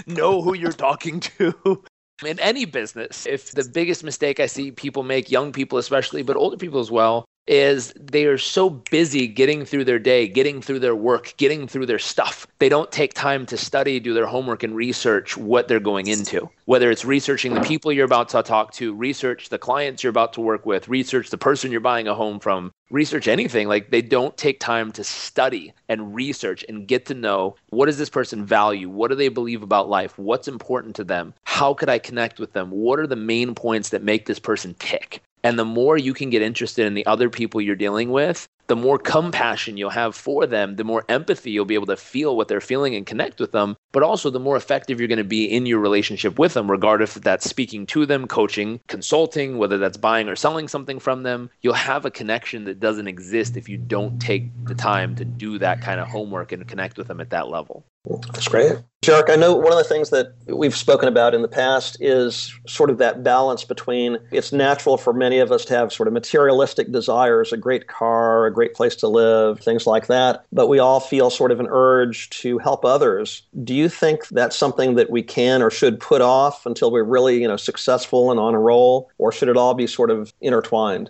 know 0.06 0.44
who 0.44 0.54
you're 0.54 0.72
talking 0.72 1.20
to. 1.20 1.84
In 2.24 2.40
any 2.40 2.66
business, 2.66 3.26
if 3.26 3.54
the 3.54 3.64
biggest 3.64 4.04
mistake 4.04 4.40
I 4.40 4.46
see 4.46 4.70
people 4.70 5.02
make, 5.02 5.32
young 5.32 5.52
people 5.52 5.80
especially, 5.80 6.22
but 6.22 6.36
older 6.36 6.58
people 6.58 6.80
as 6.80 6.92
well, 6.92 7.26
is 7.48 7.94
they 8.00 8.26
are 8.26 8.38
so 8.38 8.70
busy 8.70 9.28
getting 9.28 9.66
through 9.66 9.86
their 9.86 10.00
day, 10.00 10.28
getting 10.28 10.62
through 10.62 10.80
their 10.80 10.96
work, 10.96 11.34
getting 11.38 11.68
through 11.68 11.86
their 11.86 12.00
stuff. 12.00 12.48
They 12.60 12.70
don't 12.70 12.92
take 12.92 13.14
time 13.14 13.46
to 13.48 13.58
study, 13.58 14.00
do 14.00 14.14
their 14.14 14.26
homework, 14.26 14.64
and 14.64 14.76
research 14.76 15.36
what 15.36 15.68
they're 15.68 15.80
going 15.80 16.08
into. 16.08 16.50
Whether 16.66 16.90
it's 16.90 17.04
researching 17.04 17.54
the 17.54 17.62
people 17.62 17.92
you're 17.92 18.06
about 18.06 18.30
to 18.30 18.44
talk 18.44 18.72
to, 18.74 18.94
research 18.94 19.50
the 19.50 19.58
clients 19.58 20.04
you're 20.04 20.10
about 20.10 20.34
to 20.34 20.42
work 20.42 20.66
with, 20.66 20.88
research 20.88 21.30
the 21.30 21.38
person 21.38 21.72
you're 21.72 21.82
buying 21.82 22.08
a 22.08 22.16
home 22.16 22.40
from, 22.40 22.72
research 22.90 23.28
anything. 23.28 23.68
Like 23.68 23.92
they 23.92 24.02
don't 24.02 24.38
take 24.38 24.60
time 24.60 24.92
to 24.94 25.04
study 25.04 25.74
and 25.90 26.16
research 26.16 26.64
and 26.70 26.88
get 26.88 27.06
to 27.08 27.14
know 27.14 27.56
what 27.70 27.88
does 27.88 27.98
this 27.98 28.10
person 28.10 28.46
value? 28.46 28.90
What 28.90 29.10
do 29.10 29.16
they 29.16 29.30
believe 29.30 29.64
about 29.64 29.90
life? 29.90 30.18
What's 30.18 30.48
important 30.48 30.96
to 30.96 31.04
them? 31.04 31.34
How 31.44 31.74
could 31.74 31.90
I 31.90 32.00
connect 32.00 32.40
with 32.40 32.54
them? 32.54 32.72
What 32.72 33.00
are 33.00 33.08
the 33.08 33.16
main 33.16 33.56
points 33.56 33.90
that 33.90 34.04
make 34.04 34.26
this 34.26 34.40
person 34.40 34.76
tick? 34.80 35.22
And 35.44 35.60
the 35.60 35.66
more 35.66 35.98
you 35.98 36.14
can 36.14 36.30
get 36.30 36.42
interested 36.42 36.86
in 36.86 36.94
the 36.94 37.06
other 37.06 37.30
people 37.30 37.62
you're 37.62 37.76
dealing 37.76 38.12
with, 38.12 38.48
the 38.68 38.76
more 38.76 38.98
compassion 38.98 39.76
you'll 39.76 39.90
have 39.90 40.16
for 40.16 40.48
them, 40.48 40.78
the 40.78 40.86
more 40.86 41.04
empathy 41.10 41.52
you'll 41.52 41.66
be 41.66 41.76
able 41.76 41.88
to 41.88 41.98
feel 41.98 42.38
what 42.38 42.48
they're 42.48 42.62
feeling 42.62 42.96
and 42.96 43.06
connect 43.06 43.40
with 43.40 43.52
them, 43.52 43.76
but 43.92 44.04
also 44.04 44.30
the 44.30 44.40
more 44.40 44.56
effective 44.56 45.00
you're 45.00 45.10
going 45.10 45.18
to 45.18 45.24
be 45.24 45.46
in 45.46 45.66
your 45.66 45.80
relationship 45.80 46.40
with 46.40 46.54
them, 46.54 46.72
regardless 46.72 47.18
if 47.18 47.24
that's 47.24 47.50
speaking 47.50 47.86
to 47.88 48.06
them, 48.06 48.26
coaching, 48.26 48.80
consulting, 48.88 49.58
whether 49.58 49.78
that's 49.78 49.98
buying 49.98 50.30
or 50.30 50.36
selling 50.36 50.68
something 50.68 51.00
from 51.00 51.24
them. 51.24 51.50
You'll 51.62 51.74
have 51.74 52.06
a 52.06 52.12
connection 52.12 52.64
that 52.66 52.80
doesn't 52.80 53.08
exist 53.08 53.58
if 53.58 53.68
you 53.68 53.78
don't 53.78 54.20
take 54.20 54.50
the 54.66 54.76
time 54.76 55.16
to 55.18 55.26
do 55.26 55.60
that 55.60 55.82
kind 55.82 56.00
of 56.00 56.08
homework 56.08 56.54
and 56.54 56.68
connect 56.68 56.98
with 56.98 57.08
them 57.08 57.20
at 57.20 57.32
that 57.32 57.50
level. 57.50 57.86
That's 58.06 58.48
great. 58.48 58.74
Jairek, 59.04 59.30
I 59.30 59.36
know 59.36 59.54
one 59.54 59.72
of 59.72 59.78
the 59.78 59.84
things 59.84 60.12
that 60.12 60.34
we've 60.48 60.76
spoken 60.76 61.10
about 61.10 61.34
in 61.34 61.42
the 61.42 61.48
past 61.48 61.98
is 62.00 62.54
sort 62.68 62.90
of 62.90 62.98
that 63.00 63.24
balance 63.24 63.66
between 63.66 64.18
it's 64.32 64.54
natural 64.54 64.98
for 64.98 65.12
many 65.12 65.40
of 65.40 65.52
us 65.52 65.66
to 65.66 65.74
have 65.74 65.92
sort 65.92 66.08
of 66.08 66.14
materialistic 66.14 66.92
desires, 66.92 67.52
a 67.52 67.58
great 67.58 67.88
car, 67.88 68.46
a 68.46 68.54
great 68.54 68.74
place 68.74 68.96
to 68.98 69.10
live, 69.10 69.60
things 69.60 69.86
like 69.86 70.08
that, 70.08 70.46
but 70.54 70.68
we 70.68 70.80
all 70.80 71.02
feel 71.02 71.30
sort 71.30 71.52
of 71.52 71.60
an 71.60 71.68
urge 71.70 72.30
to 72.30 72.60
help 72.60 72.86
others. 72.86 73.42
Do 73.64 73.74
you 73.74 73.90
think 73.90 74.28
that's 74.30 74.56
something 74.56 74.96
that 74.96 75.10
we 75.10 75.22
can 75.22 75.62
or 75.62 75.70
should 75.70 76.00
put 76.00 76.22
off 76.22 76.66
until 76.66 76.92
we're 76.92 77.04
really, 77.04 77.42
you 77.42 77.48
know, 77.48 77.58
successful 77.58 78.32
and 78.32 78.40
on 78.40 78.54
a 78.54 78.60
roll, 78.60 79.12
or 79.18 79.34
should 79.34 79.50
it 79.50 79.58
all 79.58 79.74
be 79.74 79.88
sort 79.88 80.12
of 80.12 80.34
intertwined? 80.40 81.10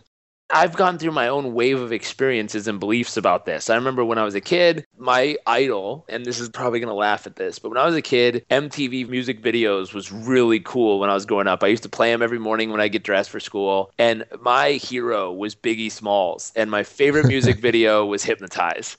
I've 0.53 0.75
gone 0.75 0.99
through 0.99 1.13
my 1.13 1.27
own 1.27 1.55
wave 1.55 1.81
of 1.81 1.91
experiences 1.91 2.67
and 2.67 2.79
beliefs 2.79 3.17
about 3.17 3.47
this. 3.47 3.71
I 3.71 3.75
remember 3.75 4.05
when 4.05 4.19
I 4.19 4.23
was 4.23 4.35
a 4.35 4.41
kid, 4.41 4.85
my 4.99 5.35
idol, 5.47 6.05
and 6.07 6.25
this 6.27 6.39
is 6.39 6.47
probably 6.47 6.79
going 6.79 6.89
to 6.89 6.93
laugh 6.93 7.25
at 7.25 7.37
this, 7.37 7.57
but 7.57 7.69
when 7.69 7.79
I 7.79 7.85
was 7.87 7.95
a 7.95 8.03
kid, 8.03 8.45
MTV 8.51 9.09
music 9.09 9.41
videos 9.41 9.95
was 9.95 10.11
really 10.11 10.59
cool 10.59 10.99
when 10.99 11.09
I 11.09 11.15
was 11.15 11.25
growing 11.25 11.47
up. 11.47 11.63
I 11.63 11.67
used 11.67 11.81
to 11.83 11.89
play 11.89 12.11
them 12.11 12.21
every 12.21 12.37
morning 12.37 12.69
when 12.69 12.79
I 12.79 12.87
get 12.87 13.03
dressed 13.03 13.31
for 13.31 13.39
school. 13.39 13.91
And 13.97 14.25
my 14.41 14.73
hero 14.73 15.33
was 15.33 15.55
Biggie 15.55 15.91
Smalls. 15.91 16.51
And 16.55 16.69
my 16.69 16.83
favorite 16.83 17.25
music 17.25 17.59
video 17.59 18.05
was 18.05 18.23
Hypnotize. 18.23 18.95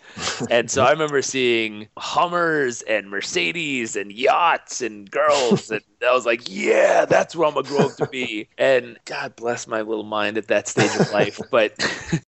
And 0.51 0.69
so 0.69 0.83
I 0.83 0.91
remember 0.91 1.23
seeing 1.23 1.87
Hummers 1.97 2.83
and 2.83 3.09
Mercedes 3.11 3.95
and 3.95 4.11
yachts 4.11 4.81
and 4.81 5.09
girls 5.09 5.71
and 5.71 5.83
I 6.07 6.13
was 6.13 6.27
like, 6.27 6.43
yeah, 6.49 7.05
that's 7.05 7.35
where 7.35 7.47
I'm 7.47 7.55
gonna 7.55 7.67
grow 7.67 7.87
up 7.87 7.97
to 7.97 8.07
be. 8.09 8.49
And 8.59 8.99
God 9.05 9.37
bless 9.37 9.67
my 9.67 9.83
little 9.83 10.05
mind 10.05 10.39
at 10.39 10.49
that 10.49 10.69
stage 10.69 10.95
of 10.95 11.13
life. 11.13 11.41
But 11.51 11.75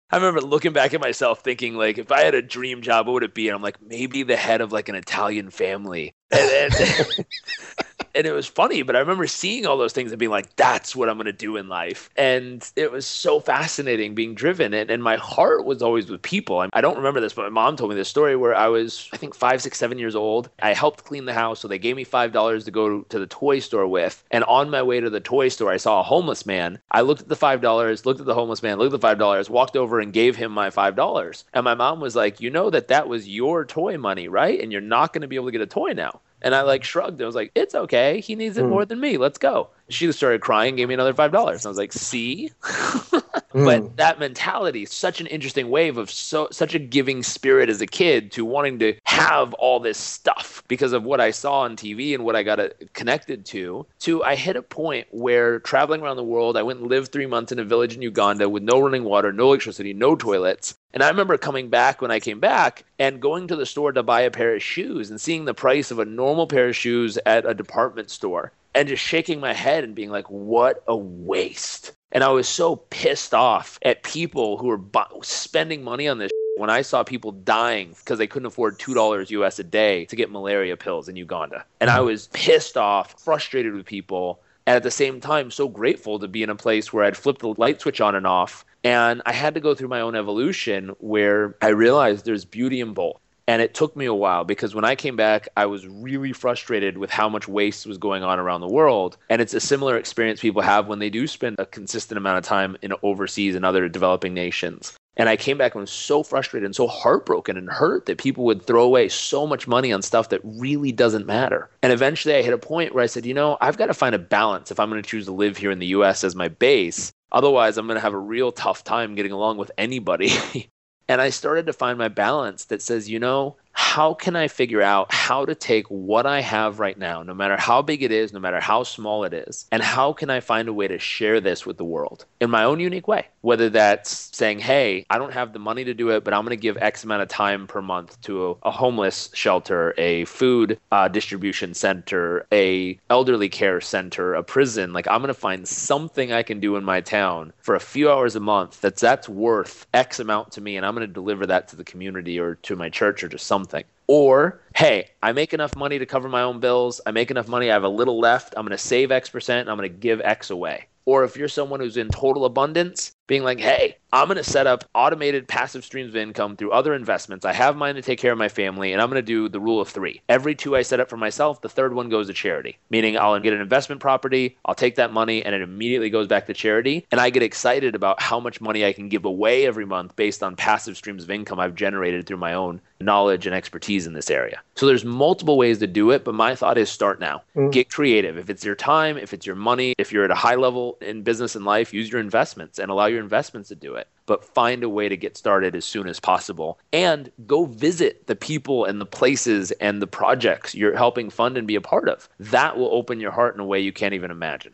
I 0.12 0.16
remember 0.16 0.42
looking 0.42 0.74
back 0.74 0.94
at 0.94 1.02
myself 1.02 1.42
thinking, 1.42 1.76
like, 1.76 1.98
if 1.98 2.12
I 2.12 2.22
had 2.22 2.34
a 2.36 2.42
dream 2.42 2.82
job, 2.82 3.08
what 3.08 3.14
would 3.14 3.24
it 3.24 3.34
be? 3.34 3.48
And 3.48 3.56
I'm 3.56 3.62
like, 3.62 3.82
maybe 3.82 4.24
the 4.24 4.36
head 4.36 4.62
of 4.62 4.72
like 4.72 4.90
an 4.90 4.96
Italian 4.96 5.50
family. 5.50 6.14
And, 6.32 6.74
and, 6.74 7.26
and 8.16 8.28
it 8.28 8.32
was 8.32 8.48
funny, 8.48 8.82
but 8.84 8.96
I 8.96 9.00
remember 9.00 9.28
seeing 9.28 9.66
all 9.66 9.78
those 9.78 9.94
things 9.94 10.12
and 10.12 10.20
being 10.20 10.32
like, 10.32 10.56
that's 10.56 10.96
what 10.96 11.10
I'm 11.10 11.18
going 11.18 11.26
to 11.26 11.34
do 11.34 11.58
in 11.58 11.68
life. 11.68 12.10
And 12.16 12.70
it 12.76 12.92
was 12.92 13.06
so 13.06 13.40
fascinating 13.40 14.16
being 14.16 14.36
driven. 14.36 14.74
And, 14.74 14.90
and 14.90 15.04
my 15.04 15.16
heart 15.18 15.66
was 15.66 15.82
always 15.82 16.10
with 16.10 16.22
people. 16.22 16.66
I 16.74 16.82
don't 16.82 16.98
remember 16.98 17.20
this, 17.20 17.34
but 17.34 17.44
my 17.44 17.50
mom 17.50 17.76
told 17.76 17.90
me 17.90 17.96
this 17.96 18.10
story 18.10 18.36
where 18.36 18.56
I 18.56 18.68
was, 18.68 19.10
I 19.14 19.18
think, 19.18 19.36
five, 19.36 19.62
six, 19.62 19.78
seven 19.78 19.98
years 19.98 20.16
old. 20.16 20.50
I 20.62 20.74
helped 20.74 21.06
clean 21.06 21.26
the 21.26 21.34
house. 21.34 21.60
So 21.60 21.68
they 21.68 21.80
gave 21.80 21.96
me 21.96 22.06
$5 22.06 22.66
to 22.66 22.72
go 22.72 23.02
to 23.02 23.20
the 23.20 23.28
toy 23.28 23.60
store 23.60 23.88
with. 23.88 24.24
And 24.32 24.44
on 24.46 24.70
my 24.70 24.84
way 24.84 25.00
to 25.00 25.10
the 25.10 25.20
toy 25.20 25.50
store, 25.50 25.72
I 25.72 25.78
saw 25.78 26.00
a 26.00 26.04
homeless 26.04 26.46
man. 26.46 26.80
I 26.92 27.02
looked 27.02 27.22
at 27.22 27.30
the 27.30 27.36
$5, 27.36 28.06
looked 28.06 28.20
at 28.20 28.26
the 28.26 28.34
homeless 28.34 28.64
man, 28.64 28.78
looked 28.78 28.94
at 28.94 29.02
the 29.02 29.08
$5, 29.08 29.50
walked 29.50 29.76
over 29.76 30.00
and 30.00 30.14
gave 30.14 30.36
him 30.36 30.52
my 30.52 30.70
$5. 30.70 31.44
And 31.54 31.64
my 31.64 31.76
mom 31.76 32.00
was 32.00 32.16
like, 32.16 32.40
You 32.40 32.50
know 32.50 32.70
that 32.70 32.90
that 32.90 33.08
was 33.08 33.28
your 33.28 33.66
toy 33.66 33.98
money, 33.98 34.28
right? 34.28 34.60
And 34.60 34.72
you're 34.72 34.82
not 34.82 35.14
going 35.14 35.22
to 35.22 35.28
be 35.28 35.36
able 35.36 35.48
to 35.48 35.52
get 35.52 35.62
a 35.62 35.68
toy 35.68 35.94
now. 35.94 36.22
And 36.44 36.54
I 36.54 36.62
like 36.62 36.84
shrugged. 36.84 37.22
I 37.22 37.26
was 37.26 37.36
like, 37.36 37.52
it's 37.56 37.74
okay. 37.74 38.20
He 38.20 38.36
needs 38.36 38.58
it 38.58 38.66
mm. 38.66 38.70
more 38.70 38.86
than 38.86 39.00
me. 39.00 39.18
Let's 39.18 39.38
go. 39.38 39.70
She 39.90 40.12
started 40.12 40.42
crying, 40.42 40.76
gave 40.76 40.90
me 40.90 40.94
another 40.94 41.14
$5. 41.14 41.26
And 41.26 41.36
I 41.66 41.70
was 41.70 41.78
like, 41.78 41.94
see? 41.94 42.52
mm. 43.54 43.66
But 43.66 43.98
that 43.98 44.20
mentality, 44.20 44.86
such 44.86 45.22
an 45.22 45.28
interesting 45.28 45.70
wave 45.70 45.98
of 45.98 46.10
so 46.10 46.48
such 46.52 46.74
a 46.74 46.80
giving 46.80 47.24
spirit 47.24 47.70
as 47.70 47.82
a 47.82 47.88
kid 47.88 48.32
to 48.34 48.46
wanting 48.46 48.80
to 48.80 48.96
have 49.06 49.54
all 49.56 49.80
this 49.80 49.98
stuff 49.98 50.64
because 50.68 50.94
of 50.94 51.04
what 51.04 51.22
I 51.22 51.32
saw 51.32 51.62
on 51.62 51.76
TV 51.76 52.14
and 52.14 52.26
what 52.26 52.36
I 52.36 52.44
got 52.44 52.60
connected 52.94 53.46
to. 53.48 53.86
To 54.00 54.24
I 54.24 54.36
hit 54.36 54.56
a 54.56 54.62
point 54.62 55.08
where 55.12 55.60
traveling 55.60 56.02
around 56.02 56.18
the 56.18 56.24
world, 56.24 56.58
I 56.58 56.64
went 56.64 56.80
and 56.80 56.90
lived 56.90 57.12
three 57.12 57.26
months 57.26 57.52
in 57.52 57.60
a 57.60 57.64
village 57.64 57.96
in 57.96 58.02
Uganda 58.02 58.50
with 58.50 58.64
no 58.64 58.82
running 58.82 59.04
water, 59.04 59.32
no 59.32 59.48
electricity, 59.48 59.94
no 59.94 60.16
toilets. 60.16 60.76
And 60.94 61.02
I 61.02 61.10
remember 61.10 61.38
coming 61.38 61.70
back 61.70 62.02
when 62.02 62.12
I 62.12 62.20
came 62.20 62.40
back 62.40 62.86
and 63.00 63.22
going 63.22 63.48
to 63.48 63.56
the 63.56 63.66
store 63.66 63.92
to 63.92 64.04
buy 64.04 64.22
a 64.22 64.32
pair 64.32 64.56
of 64.56 64.62
shoes 64.62 65.10
and 65.10 65.20
seeing 65.20 65.46
the 65.46 65.54
price 65.54 65.90
of 65.90 66.00
a 66.00 66.06
normal 66.06 66.48
pair 66.48 66.70
of 66.70 66.76
shoes 66.76 67.18
at 67.26 67.50
a 67.50 67.54
department 67.54 68.12
store 68.12 68.52
and 68.76 68.88
just 68.88 69.04
shaking 69.04 69.40
my 69.40 69.54
head 69.54 69.84
and 69.84 69.96
being 69.96 70.10
like, 70.10 70.30
what 70.30 70.84
a 70.88 70.96
waste. 70.96 71.94
And 72.12 72.24
I 72.24 72.30
was 72.30 72.48
so 72.48 72.76
pissed 72.76 73.34
off 73.34 73.80
at 73.82 74.04
people 74.04 74.58
who 74.58 74.68
were 74.68 74.78
bu- 74.78 75.22
spending 75.24 75.84
money 75.84 76.08
on 76.08 76.20
this 76.20 76.32
when 76.58 76.70
I 76.70 76.84
saw 76.84 77.04
people 77.04 77.32
dying 77.32 77.96
because 78.00 78.20
they 78.20 78.28
couldn't 78.28 78.46
afford 78.46 78.80
$2 78.80 79.30
US 79.32 79.60
a 79.60 79.64
day 79.64 80.06
to 80.06 80.16
get 80.16 80.32
malaria 80.32 80.78
pills 80.78 81.10
in 81.10 81.16
Uganda. 81.16 81.66
And 81.80 81.90
I 81.90 82.02
was 82.02 82.28
pissed 82.34 82.78
off, 82.78 83.20
frustrated 83.20 83.74
with 83.74 83.86
people, 83.86 84.40
and 84.68 84.76
at 84.76 84.84
the 84.84 84.92
same 84.92 85.20
time, 85.20 85.52
so 85.52 85.68
grateful 85.68 86.20
to 86.20 86.28
be 86.28 86.44
in 86.44 86.50
a 86.50 86.56
place 86.56 86.94
where 86.94 87.04
I'd 87.04 87.18
flipped 87.18 87.42
the 87.42 87.54
light 87.58 87.82
switch 87.82 88.00
on 88.00 88.16
and 88.16 88.28
off 88.28 88.64
and 88.84 89.22
I 89.26 89.32
had 89.32 89.54
to 89.54 89.62
go 89.62 89.74
through 89.74 89.88
my 89.88 90.02
own 90.02 90.16
evolution 90.16 90.90
where 91.00 91.56
I 91.62 91.70
realized 91.70 92.26
there's 92.26 92.46
beauty 92.46 92.82
in 92.82 92.94
both. 92.94 93.20
And 93.48 93.62
it 93.62 93.74
took 93.74 93.96
me 93.96 94.06
a 94.06 94.14
while 94.14 94.44
because 94.44 94.74
when 94.74 94.86
I 94.86 94.96
came 94.96 95.16
back, 95.16 95.50
I 95.58 95.66
was 95.66 95.86
really 95.88 96.34
frustrated 96.34 96.98
with 96.98 97.10
how 97.10 97.28
much 97.28 97.48
waste 97.48 97.86
was 97.86 97.98
going 97.98 98.24
on 98.24 98.40
around 98.40 98.62
the 98.62 98.68
world. 98.68 99.18
And 99.30 99.42
it's 99.42 99.54
a 99.54 99.60
similar 99.60 99.98
experience 99.98 100.40
people 100.42 100.62
have 100.62 100.88
when 100.88 101.00
they 101.00 101.10
do 101.10 101.28
spend 101.28 101.58
a 101.60 101.66
consistent 101.66 102.18
amount 102.18 102.38
of 102.38 102.46
time 102.46 102.78
in 102.82 102.94
overseas 103.04 103.56
and 103.56 103.66
other 103.66 103.90
developing 103.90 104.34
nations. 104.34 104.94
And 105.16 105.30
I 105.30 105.36
came 105.36 105.60
back 105.60 105.76
and 105.76 105.82
was 105.82 105.92
so 105.92 106.24
frustrated 106.24 106.66
and 106.66 106.76
so 106.76 106.88
heartbroken 106.88 107.56
and 107.56 107.70
hurt 107.70 108.08
that 108.08 108.18
people 108.18 108.46
would 108.46 108.66
throw 108.66 108.84
away 108.84 109.10
so 109.10 109.46
much 109.46 109.68
money 109.68 109.94
on 109.94 110.02
stuff 110.02 110.30
that 110.30 110.42
really 110.44 110.92
doesn't 110.92 111.28
matter. 111.28 111.70
And 111.84 111.94
eventually 111.94 112.36
I 112.36 112.42
hit 112.42 112.54
a 112.54 112.58
point 112.58 112.96
where 112.96 113.04
I 113.04 113.08
said, 113.08 113.26
you 113.26 113.34
know, 113.36 113.58
I've 113.62 113.78
got 113.78 113.88
to 113.88 113.94
find 113.94 114.16
a 114.16 114.20
balance 114.20 114.72
if 114.72 114.80
I'm 114.80 114.90
going 114.90 115.04
to 115.04 115.08
choose 115.08 115.26
to 115.26 115.32
live 115.32 115.58
here 115.58 115.70
in 115.70 115.78
the 115.78 115.88
US 115.88 116.24
as 116.24 116.36
my 116.36 116.48
base 116.48 117.12
Otherwise, 117.34 117.78
I'm 117.78 117.88
going 117.88 117.96
to 117.96 118.02
have 118.02 118.14
a 118.14 118.20
real 118.20 118.52
tough 118.52 118.84
time 118.84 119.16
getting 119.16 119.32
along 119.32 119.58
with 119.58 119.72
anybody. 119.78 120.32
and 121.08 121.22
I 121.22 121.30
started 121.30 121.66
to 121.68 121.74
find 121.74 121.98
my 121.98 122.08
balance 122.08 122.66
that 122.66 122.82
says, 122.82 123.10
you 123.10 123.20
know, 123.20 123.58
how 123.74 124.14
can 124.14 124.36
I 124.36 124.48
figure 124.48 124.82
out 124.82 125.12
how 125.12 125.46
to 125.46 125.56
take 125.56 125.86
what 125.88 126.26
I 126.26 126.42
have 126.42 126.80
right 126.80 126.98
now, 126.98 127.24
no 127.24 127.34
matter 127.34 127.58
how 127.58 127.82
big 127.82 128.04
it 128.04 128.12
is, 128.12 128.32
no 128.32 128.40
matter 128.40 128.60
how 128.60 128.84
small 128.84 129.24
it 129.24 129.34
is, 129.34 129.68
and 129.72 129.84
how 129.84 130.14
can 130.14 130.30
I 130.30 130.40
find 130.40 130.68
a 130.68 130.74
way 130.74 130.88
to 130.88 131.00
share 131.00 131.42
this 131.42 131.66
with 131.66 131.78
the 131.78 131.84
world 131.84 132.26
in 132.40 132.50
my 132.50 132.64
own 132.64 132.80
unique 132.80 133.08
way? 133.08 133.28
Whether 133.42 133.70
that's 133.70 134.36
saying, 134.36 134.60
hey, 134.60 135.06
I 135.10 135.18
don't 135.18 135.34
have 135.34 135.54
the 135.54 135.60
money 135.60 135.84
to 135.84 135.94
do 135.94 136.10
it, 136.10 136.24
but 136.24 136.34
I'm 136.34 136.44
going 136.44 136.58
to 136.58 136.62
give 136.62 136.78
X 136.78 137.04
amount 137.04 137.24
of 137.24 137.28
time 137.28 137.68
per 137.68 137.82
month 137.82 138.20
to 138.22 138.58
a, 138.64 138.72
homeless 138.72 139.30
shelter, 139.34 139.94
a 139.98 140.26
food 140.26 140.80
uh, 140.92 141.08
distribution 141.08 141.74
center, 141.74 142.46
a 142.52 143.00
elderly 143.10 143.50
care 143.50 143.82
center, 143.82 144.34
a 144.34 144.44
prison. 144.44 144.94
Like 144.94 145.08
I'm 145.08 145.22
going 145.22 145.28
to 145.28 145.34
find 145.34 145.68
something 145.68 146.32
I 146.32 146.44
can 146.44 146.60
do 146.60 146.76
in 146.78 146.84
my 146.84 147.02
town 147.02 147.54
for 147.60 147.76
a 147.76 147.80
few 147.80 148.10
hours 148.10 148.36
a 148.36 148.40
month 148.40 148.82
that's 148.82 149.02
that's 149.02 149.28
worth 149.28 149.86
X 149.94 150.20
amount 150.20 150.52
to 150.54 150.62
me, 150.62 150.78
and 150.78 150.86
I'm 150.86 150.96
going 150.96 151.08
to 151.08 151.14
deliver 151.14 151.46
that 151.48 151.68
to 151.70 151.76
the 151.76 151.84
community 151.84 152.40
or 152.40 152.56
to 152.56 152.76
my 152.76 152.90
church 152.90 153.24
or 153.24 153.30
to 153.30 153.38
some 153.38 153.63
something. 153.64 153.86
Or, 154.08 154.60
hey, 154.76 155.12
I 155.22 155.32
make 155.32 155.54
enough 155.54 155.76
money 155.76 155.98
to 155.98 156.06
cover 156.06 156.28
my 156.28 156.42
own 156.42 156.60
bills. 156.60 157.00
I 157.06 157.12
make 157.12 157.32
enough 157.32 157.48
money. 157.48 157.70
I 157.70 157.74
have 157.74 157.84
a 157.84 157.90
little 157.90 158.20
left. 158.20 158.54
I'm 158.58 158.66
going 158.66 158.78
to 158.78 158.78
save 158.78 159.12
X 159.12 159.30
percent. 159.30 159.70
I'm 159.70 159.78
going 159.78 159.90
to 159.90 159.98
give 159.98 160.20
X 160.22 160.50
away. 160.50 160.88
Or 161.06 161.24
if 161.24 161.36
you're 161.38 161.48
someone 161.50 161.80
who's 161.80 161.98
in 161.98 162.10
total 162.10 162.46
abundance, 162.46 163.16
being 163.28 163.44
like, 163.44 163.60
hey, 163.60 163.98
I'm 164.12 164.28
going 164.28 164.38
to 164.38 164.44
set 164.44 164.68
up 164.68 164.84
automated 164.94 165.48
passive 165.48 165.84
streams 165.84 166.10
of 166.10 166.16
income 166.18 166.56
through 166.56 166.72
other 166.72 166.94
investments. 166.94 167.46
I 167.46 167.54
have 167.54 167.76
mine 167.76 167.96
to 167.96 168.02
take 168.02 168.20
care 168.20 168.32
of 168.32 168.38
my 168.38 168.50
family, 168.50 168.94
and 168.94 169.02
I'm 169.02 169.10
going 169.10 169.16
to 169.20 169.26
do 169.26 169.50
the 169.50 169.60
rule 169.60 169.82
of 169.82 169.90
three. 169.90 170.22
Every 170.30 170.54
two 170.54 170.76
I 170.76 170.84
set 170.84 171.00
up 171.00 171.10
for 171.10 171.18
myself, 171.18 171.62
the 171.62 171.70
third 171.70 171.94
one 171.94 172.10
goes 172.10 172.28
to 172.28 172.34
charity, 172.34 172.78
meaning 172.90 173.18
I'll 173.18 173.40
get 173.40 173.54
an 173.54 173.62
investment 173.62 174.02
property, 174.02 174.58
I'll 174.66 174.76
take 174.76 174.96
that 174.96 175.14
money, 175.14 175.44
and 175.44 175.56
it 175.56 175.62
immediately 175.62 176.12
goes 176.12 176.28
back 176.28 176.46
to 176.46 176.54
charity. 176.54 177.08
And 177.12 177.20
I 177.20 177.32
get 177.32 177.42
excited 177.42 177.96
about 177.96 178.22
how 178.22 178.40
much 178.40 178.62
money 178.62 178.86
I 178.86 178.94
can 178.94 179.10
give 179.10 179.26
away 179.26 179.66
every 179.66 179.86
month 179.86 180.16
based 180.16 180.44
on 180.44 180.56
passive 180.56 180.96
streams 180.98 181.24
of 181.24 181.32
income 181.32 181.60
I've 181.60 181.76
generated 181.76 182.28
through 182.28 182.38
my 182.38 182.54
own 182.54 182.82
knowledge 183.02 183.46
and 183.46 183.56
expertise 183.56 184.06
in 184.06 184.14
this 184.14 184.30
area. 184.30 184.62
So 184.76 184.86
there's 184.86 185.06
multiple 185.06 185.58
ways 185.58 185.80
to 185.80 185.88
do 185.88 186.12
it, 186.12 186.24
but 186.24 186.36
my 186.36 186.56
thought 186.56 186.78
is 186.78 186.90
start 186.90 187.20
now. 187.20 187.42
Mm. 187.56 187.72
Get 187.72 187.90
creative. 187.90 188.38
If 188.38 188.50
it's 188.50 188.64
your 188.64 188.76
time, 188.76 189.18
if 189.18 189.34
it's 189.34 189.46
your 189.46 189.56
money, 189.56 189.94
if 189.98 190.12
you're 190.12 190.24
at 190.24 190.32
a 190.32 190.36
high 190.36 190.56
level 190.56 190.98
in 191.02 191.24
business 191.24 191.56
and 191.56 191.66
life, 191.66 191.94
use 191.94 192.12
your 192.12 192.22
investments 192.22 192.80
and 192.80 192.90
allow 192.90 193.08
your 193.14 193.22
investments 193.22 193.70
to 193.70 193.76
do 193.76 193.96
it 193.96 194.08
but 194.26 194.44
find 194.44 194.84
a 194.84 194.90
way 194.90 195.10
to 195.10 195.18
get 195.18 195.38
started 195.38 195.76
as 195.76 195.86
soon 195.86 196.08
as 196.08 196.20
possible 196.20 196.80
and 196.92 197.32
go 197.46 197.66
visit 197.66 198.28
the 198.28 198.36
people 198.36 198.86
and 198.86 199.02
the 199.02 199.06
places 199.06 199.72
and 199.72 200.02
the 200.02 200.08
projects 200.08 200.74
you're 200.76 200.96
helping 200.96 201.30
fund 201.30 201.58
and 201.58 201.68
be 201.68 201.76
a 201.76 201.82
part 201.82 202.08
of. 202.08 202.30
That 202.40 202.78
will 202.78 202.94
open 202.94 203.20
your 203.20 203.32
heart 203.32 203.56
in 203.56 203.62
a 203.62 203.66
way 203.66 203.80
you 203.80 203.94
can't 203.94 204.14
even 204.14 204.32
imagine. 204.32 204.74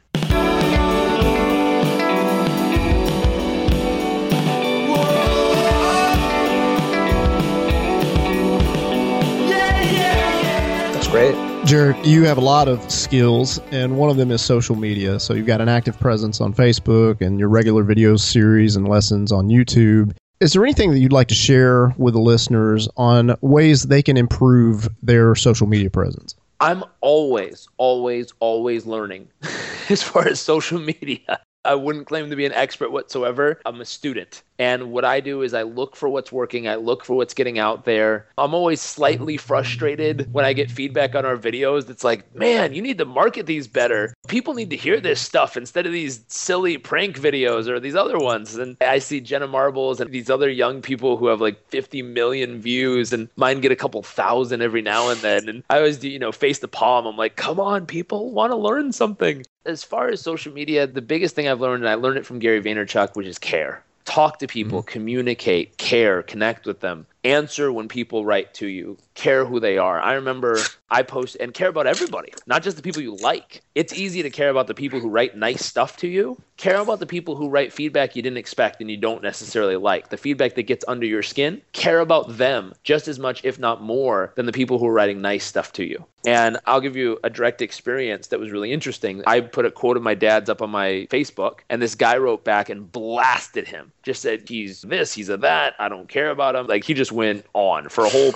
That's 10.93 11.07
great. 11.07 11.48
Jairek, 11.69 12.03
you 12.03 12.23
have 12.23 12.39
a 12.39 12.41
lot 12.41 12.67
of 12.67 12.89
skills, 12.89 13.61
and 13.69 13.95
one 13.95 14.09
of 14.09 14.17
them 14.17 14.31
is 14.31 14.41
social 14.41 14.75
media. 14.75 15.19
So 15.19 15.35
you've 15.35 15.45
got 15.45 15.61
an 15.61 15.69
active 15.69 15.99
presence 15.99 16.41
on 16.41 16.51
Facebook 16.51 17.21
and 17.21 17.39
your 17.39 17.47
regular 17.47 17.83
video 17.83 18.15
series 18.15 18.75
and 18.75 18.87
lessons 18.87 19.31
on 19.31 19.49
YouTube. 19.49 20.15
Is 20.39 20.53
there 20.53 20.63
anything 20.63 20.89
that 20.89 20.97
you'd 20.97 21.13
like 21.13 21.27
to 21.27 21.35
share 21.35 21.93
with 21.95 22.15
the 22.15 22.19
listeners 22.19 22.89
on 22.97 23.35
ways 23.41 23.83
they 23.83 24.01
can 24.01 24.17
improve 24.17 24.89
their 25.03 25.35
social 25.35 25.67
media 25.67 25.91
presence? 25.91 26.33
I'm 26.59 26.83
always, 27.01 27.67
always, 27.77 28.33
always 28.39 28.87
learning 28.87 29.27
as 29.89 30.01
far 30.01 30.27
as 30.27 30.39
social 30.39 30.79
media. 30.79 31.39
I 31.65 31.75
wouldn't 31.75 32.07
claim 32.07 32.31
to 32.31 32.35
be 32.35 32.47
an 32.47 32.53
expert 32.53 32.91
whatsoever. 32.91 33.61
I'm 33.63 33.79
a 33.79 33.85
student. 33.85 34.41
And 34.59 34.91
what 34.91 35.05
I 35.05 35.21
do 35.21 35.41
is 35.41 35.53
I 35.53 35.63
look 35.63 35.95
for 35.95 36.09
what's 36.09 36.33
working, 36.33 36.67
I 36.67 36.75
look 36.75 37.05
for 37.05 37.15
what's 37.15 37.33
getting 37.33 37.57
out 37.57 37.85
there. 37.85 38.27
I'm 38.37 38.53
always 38.53 38.81
slightly 38.81 39.37
frustrated 39.37 40.31
when 40.33 40.43
I 40.43 40.51
get 40.51 40.69
feedback 40.69 41.15
on 41.15 41.25
our 41.25 41.37
videos 41.37 41.89
It's 41.89 42.03
like, 42.03 42.35
man, 42.35 42.73
you 42.73 42.81
need 42.81 42.97
to 42.97 43.05
market 43.05 43.45
these 43.45 43.67
better. 43.67 44.13
People 44.27 44.53
need 44.53 44.69
to 44.71 44.75
hear 44.75 44.99
this 44.99 45.21
stuff 45.21 45.55
instead 45.55 45.85
of 45.85 45.93
these 45.93 46.25
silly 46.27 46.77
prank 46.77 47.17
videos 47.17 47.69
or 47.69 47.79
these 47.79 47.95
other 47.95 48.17
ones. 48.17 48.55
And 48.55 48.75
I 48.81 48.99
see 48.99 49.21
Jenna 49.21 49.47
Marbles 49.47 50.01
and 50.01 50.11
these 50.11 50.29
other 50.29 50.49
young 50.49 50.81
people 50.81 51.15
who 51.15 51.27
have 51.27 51.39
like 51.39 51.65
50 51.69 52.01
million 52.01 52.59
views, 52.59 53.13
and 53.13 53.29
mine 53.37 53.61
get 53.61 53.71
a 53.71 53.77
couple 53.77 54.03
thousand 54.03 54.61
every 54.61 54.81
now 54.81 55.09
and 55.09 55.21
then. 55.21 55.47
And 55.47 55.63
I 55.69 55.77
always 55.77 55.97
do, 55.97 56.09
you 56.09 56.19
know, 56.19 56.33
face 56.33 56.59
the 56.59 56.67
palm. 56.67 57.05
I'm 57.05 57.15
like, 57.15 57.37
come 57.37 57.61
on, 57.61 57.85
people 57.85 58.31
want 58.31 58.51
to 58.51 58.57
learn 58.57 58.91
something. 58.91 59.45
As 59.65 59.85
far 59.85 60.09
as 60.09 60.21
social 60.21 60.51
media, 60.51 60.85
the 60.85 61.01
biggest 61.01 61.35
thing 61.35 61.47
I've 61.47 61.61
learned, 61.61 61.83
and 61.83 61.89
I 61.89 61.95
learned 61.95 62.17
it 62.17 62.25
from 62.25 62.39
Gary 62.39 62.61
Vaynerchuk, 62.61 63.15
which 63.15 63.27
is 63.27 63.39
care 63.39 63.83
talk 64.09 64.39
to 64.39 64.47
people, 64.47 64.79
mm-hmm. 64.79 64.91
communicate, 64.91 65.77
care, 65.77 66.23
connect 66.23 66.65
with 66.65 66.79
them. 66.79 67.05
Answer 67.23 67.71
when 67.71 67.87
people 67.87 68.25
write 68.25 68.53
to 68.55 68.67
you, 68.67 68.97
care 69.13 69.45
who 69.45 69.59
they 69.59 69.77
are. 69.77 69.99
I 69.99 70.13
remember 70.13 70.57
I 70.89 71.03
post 71.03 71.37
and 71.39 71.53
care 71.53 71.69
about 71.69 71.87
everybody, 71.87 72.33
not 72.47 72.63
just 72.63 72.77
the 72.77 72.83
people 72.83 73.01
you 73.01 73.15
like. 73.17 73.61
It's 73.75 73.93
easy 73.93 74.23
to 74.23 74.29
care 74.29 74.49
about 74.49 74.67
the 74.67 74.73
people 74.73 74.99
who 74.99 75.09
write 75.09 75.35
nice 75.35 75.65
stuff 75.65 75.97
to 75.97 76.07
you. 76.07 76.41
Care 76.57 76.79
about 76.79 76.99
the 76.99 77.05
people 77.05 77.35
who 77.35 77.49
write 77.49 77.71
feedback 77.71 78.15
you 78.15 78.21
didn't 78.21 78.37
expect 78.37 78.81
and 78.81 78.89
you 78.89 78.97
don't 78.97 79.23
necessarily 79.23 79.75
like. 79.75 80.09
The 80.09 80.17
feedback 80.17 80.55
that 80.55 80.63
gets 80.63 80.83
under 80.87 81.05
your 81.05 81.23
skin, 81.23 81.61
care 81.73 81.99
about 81.99 82.37
them 82.37 82.73
just 82.83 83.07
as 83.07 83.19
much, 83.19 83.45
if 83.45 83.59
not 83.59 83.81
more, 83.81 84.33
than 84.35 84.45
the 84.45 84.51
people 84.51 84.77
who 84.77 84.87
are 84.87 84.93
writing 84.93 85.21
nice 85.21 85.45
stuff 85.45 85.71
to 85.73 85.85
you. 85.85 86.05
And 86.25 86.57
I'll 86.65 86.81
give 86.81 86.97
you 86.97 87.17
a 87.23 87.29
direct 87.29 87.61
experience 87.61 88.27
that 88.27 88.39
was 88.39 88.51
really 88.51 88.73
interesting. 88.73 89.23
I 89.25 89.39
put 89.39 89.65
a 89.65 89.71
quote 89.71 89.95
of 89.95 90.03
my 90.03 90.15
dad's 90.15 90.49
up 90.49 90.61
on 90.61 90.69
my 90.69 91.07
Facebook, 91.09 91.59
and 91.69 91.81
this 91.81 91.95
guy 91.95 92.17
wrote 92.17 92.43
back 92.43 92.69
and 92.69 92.91
blasted 92.91 93.67
him. 93.67 93.93
Just 94.03 94.21
said, 94.21 94.47
he's 94.47 94.81
this, 94.81 95.13
he's 95.13 95.29
a 95.29 95.37
that, 95.37 95.75
I 95.79 95.87
don't 95.87 96.09
care 96.09 96.29
about 96.29 96.55
him. 96.55 96.67
Like 96.67 96.83
he 96.83 96.93
just 96.93 97.08
went 97.11 97.45
on 97.53 97.89
for 97.89 98.05
a 98.05 98.09
whole 98.09 98.33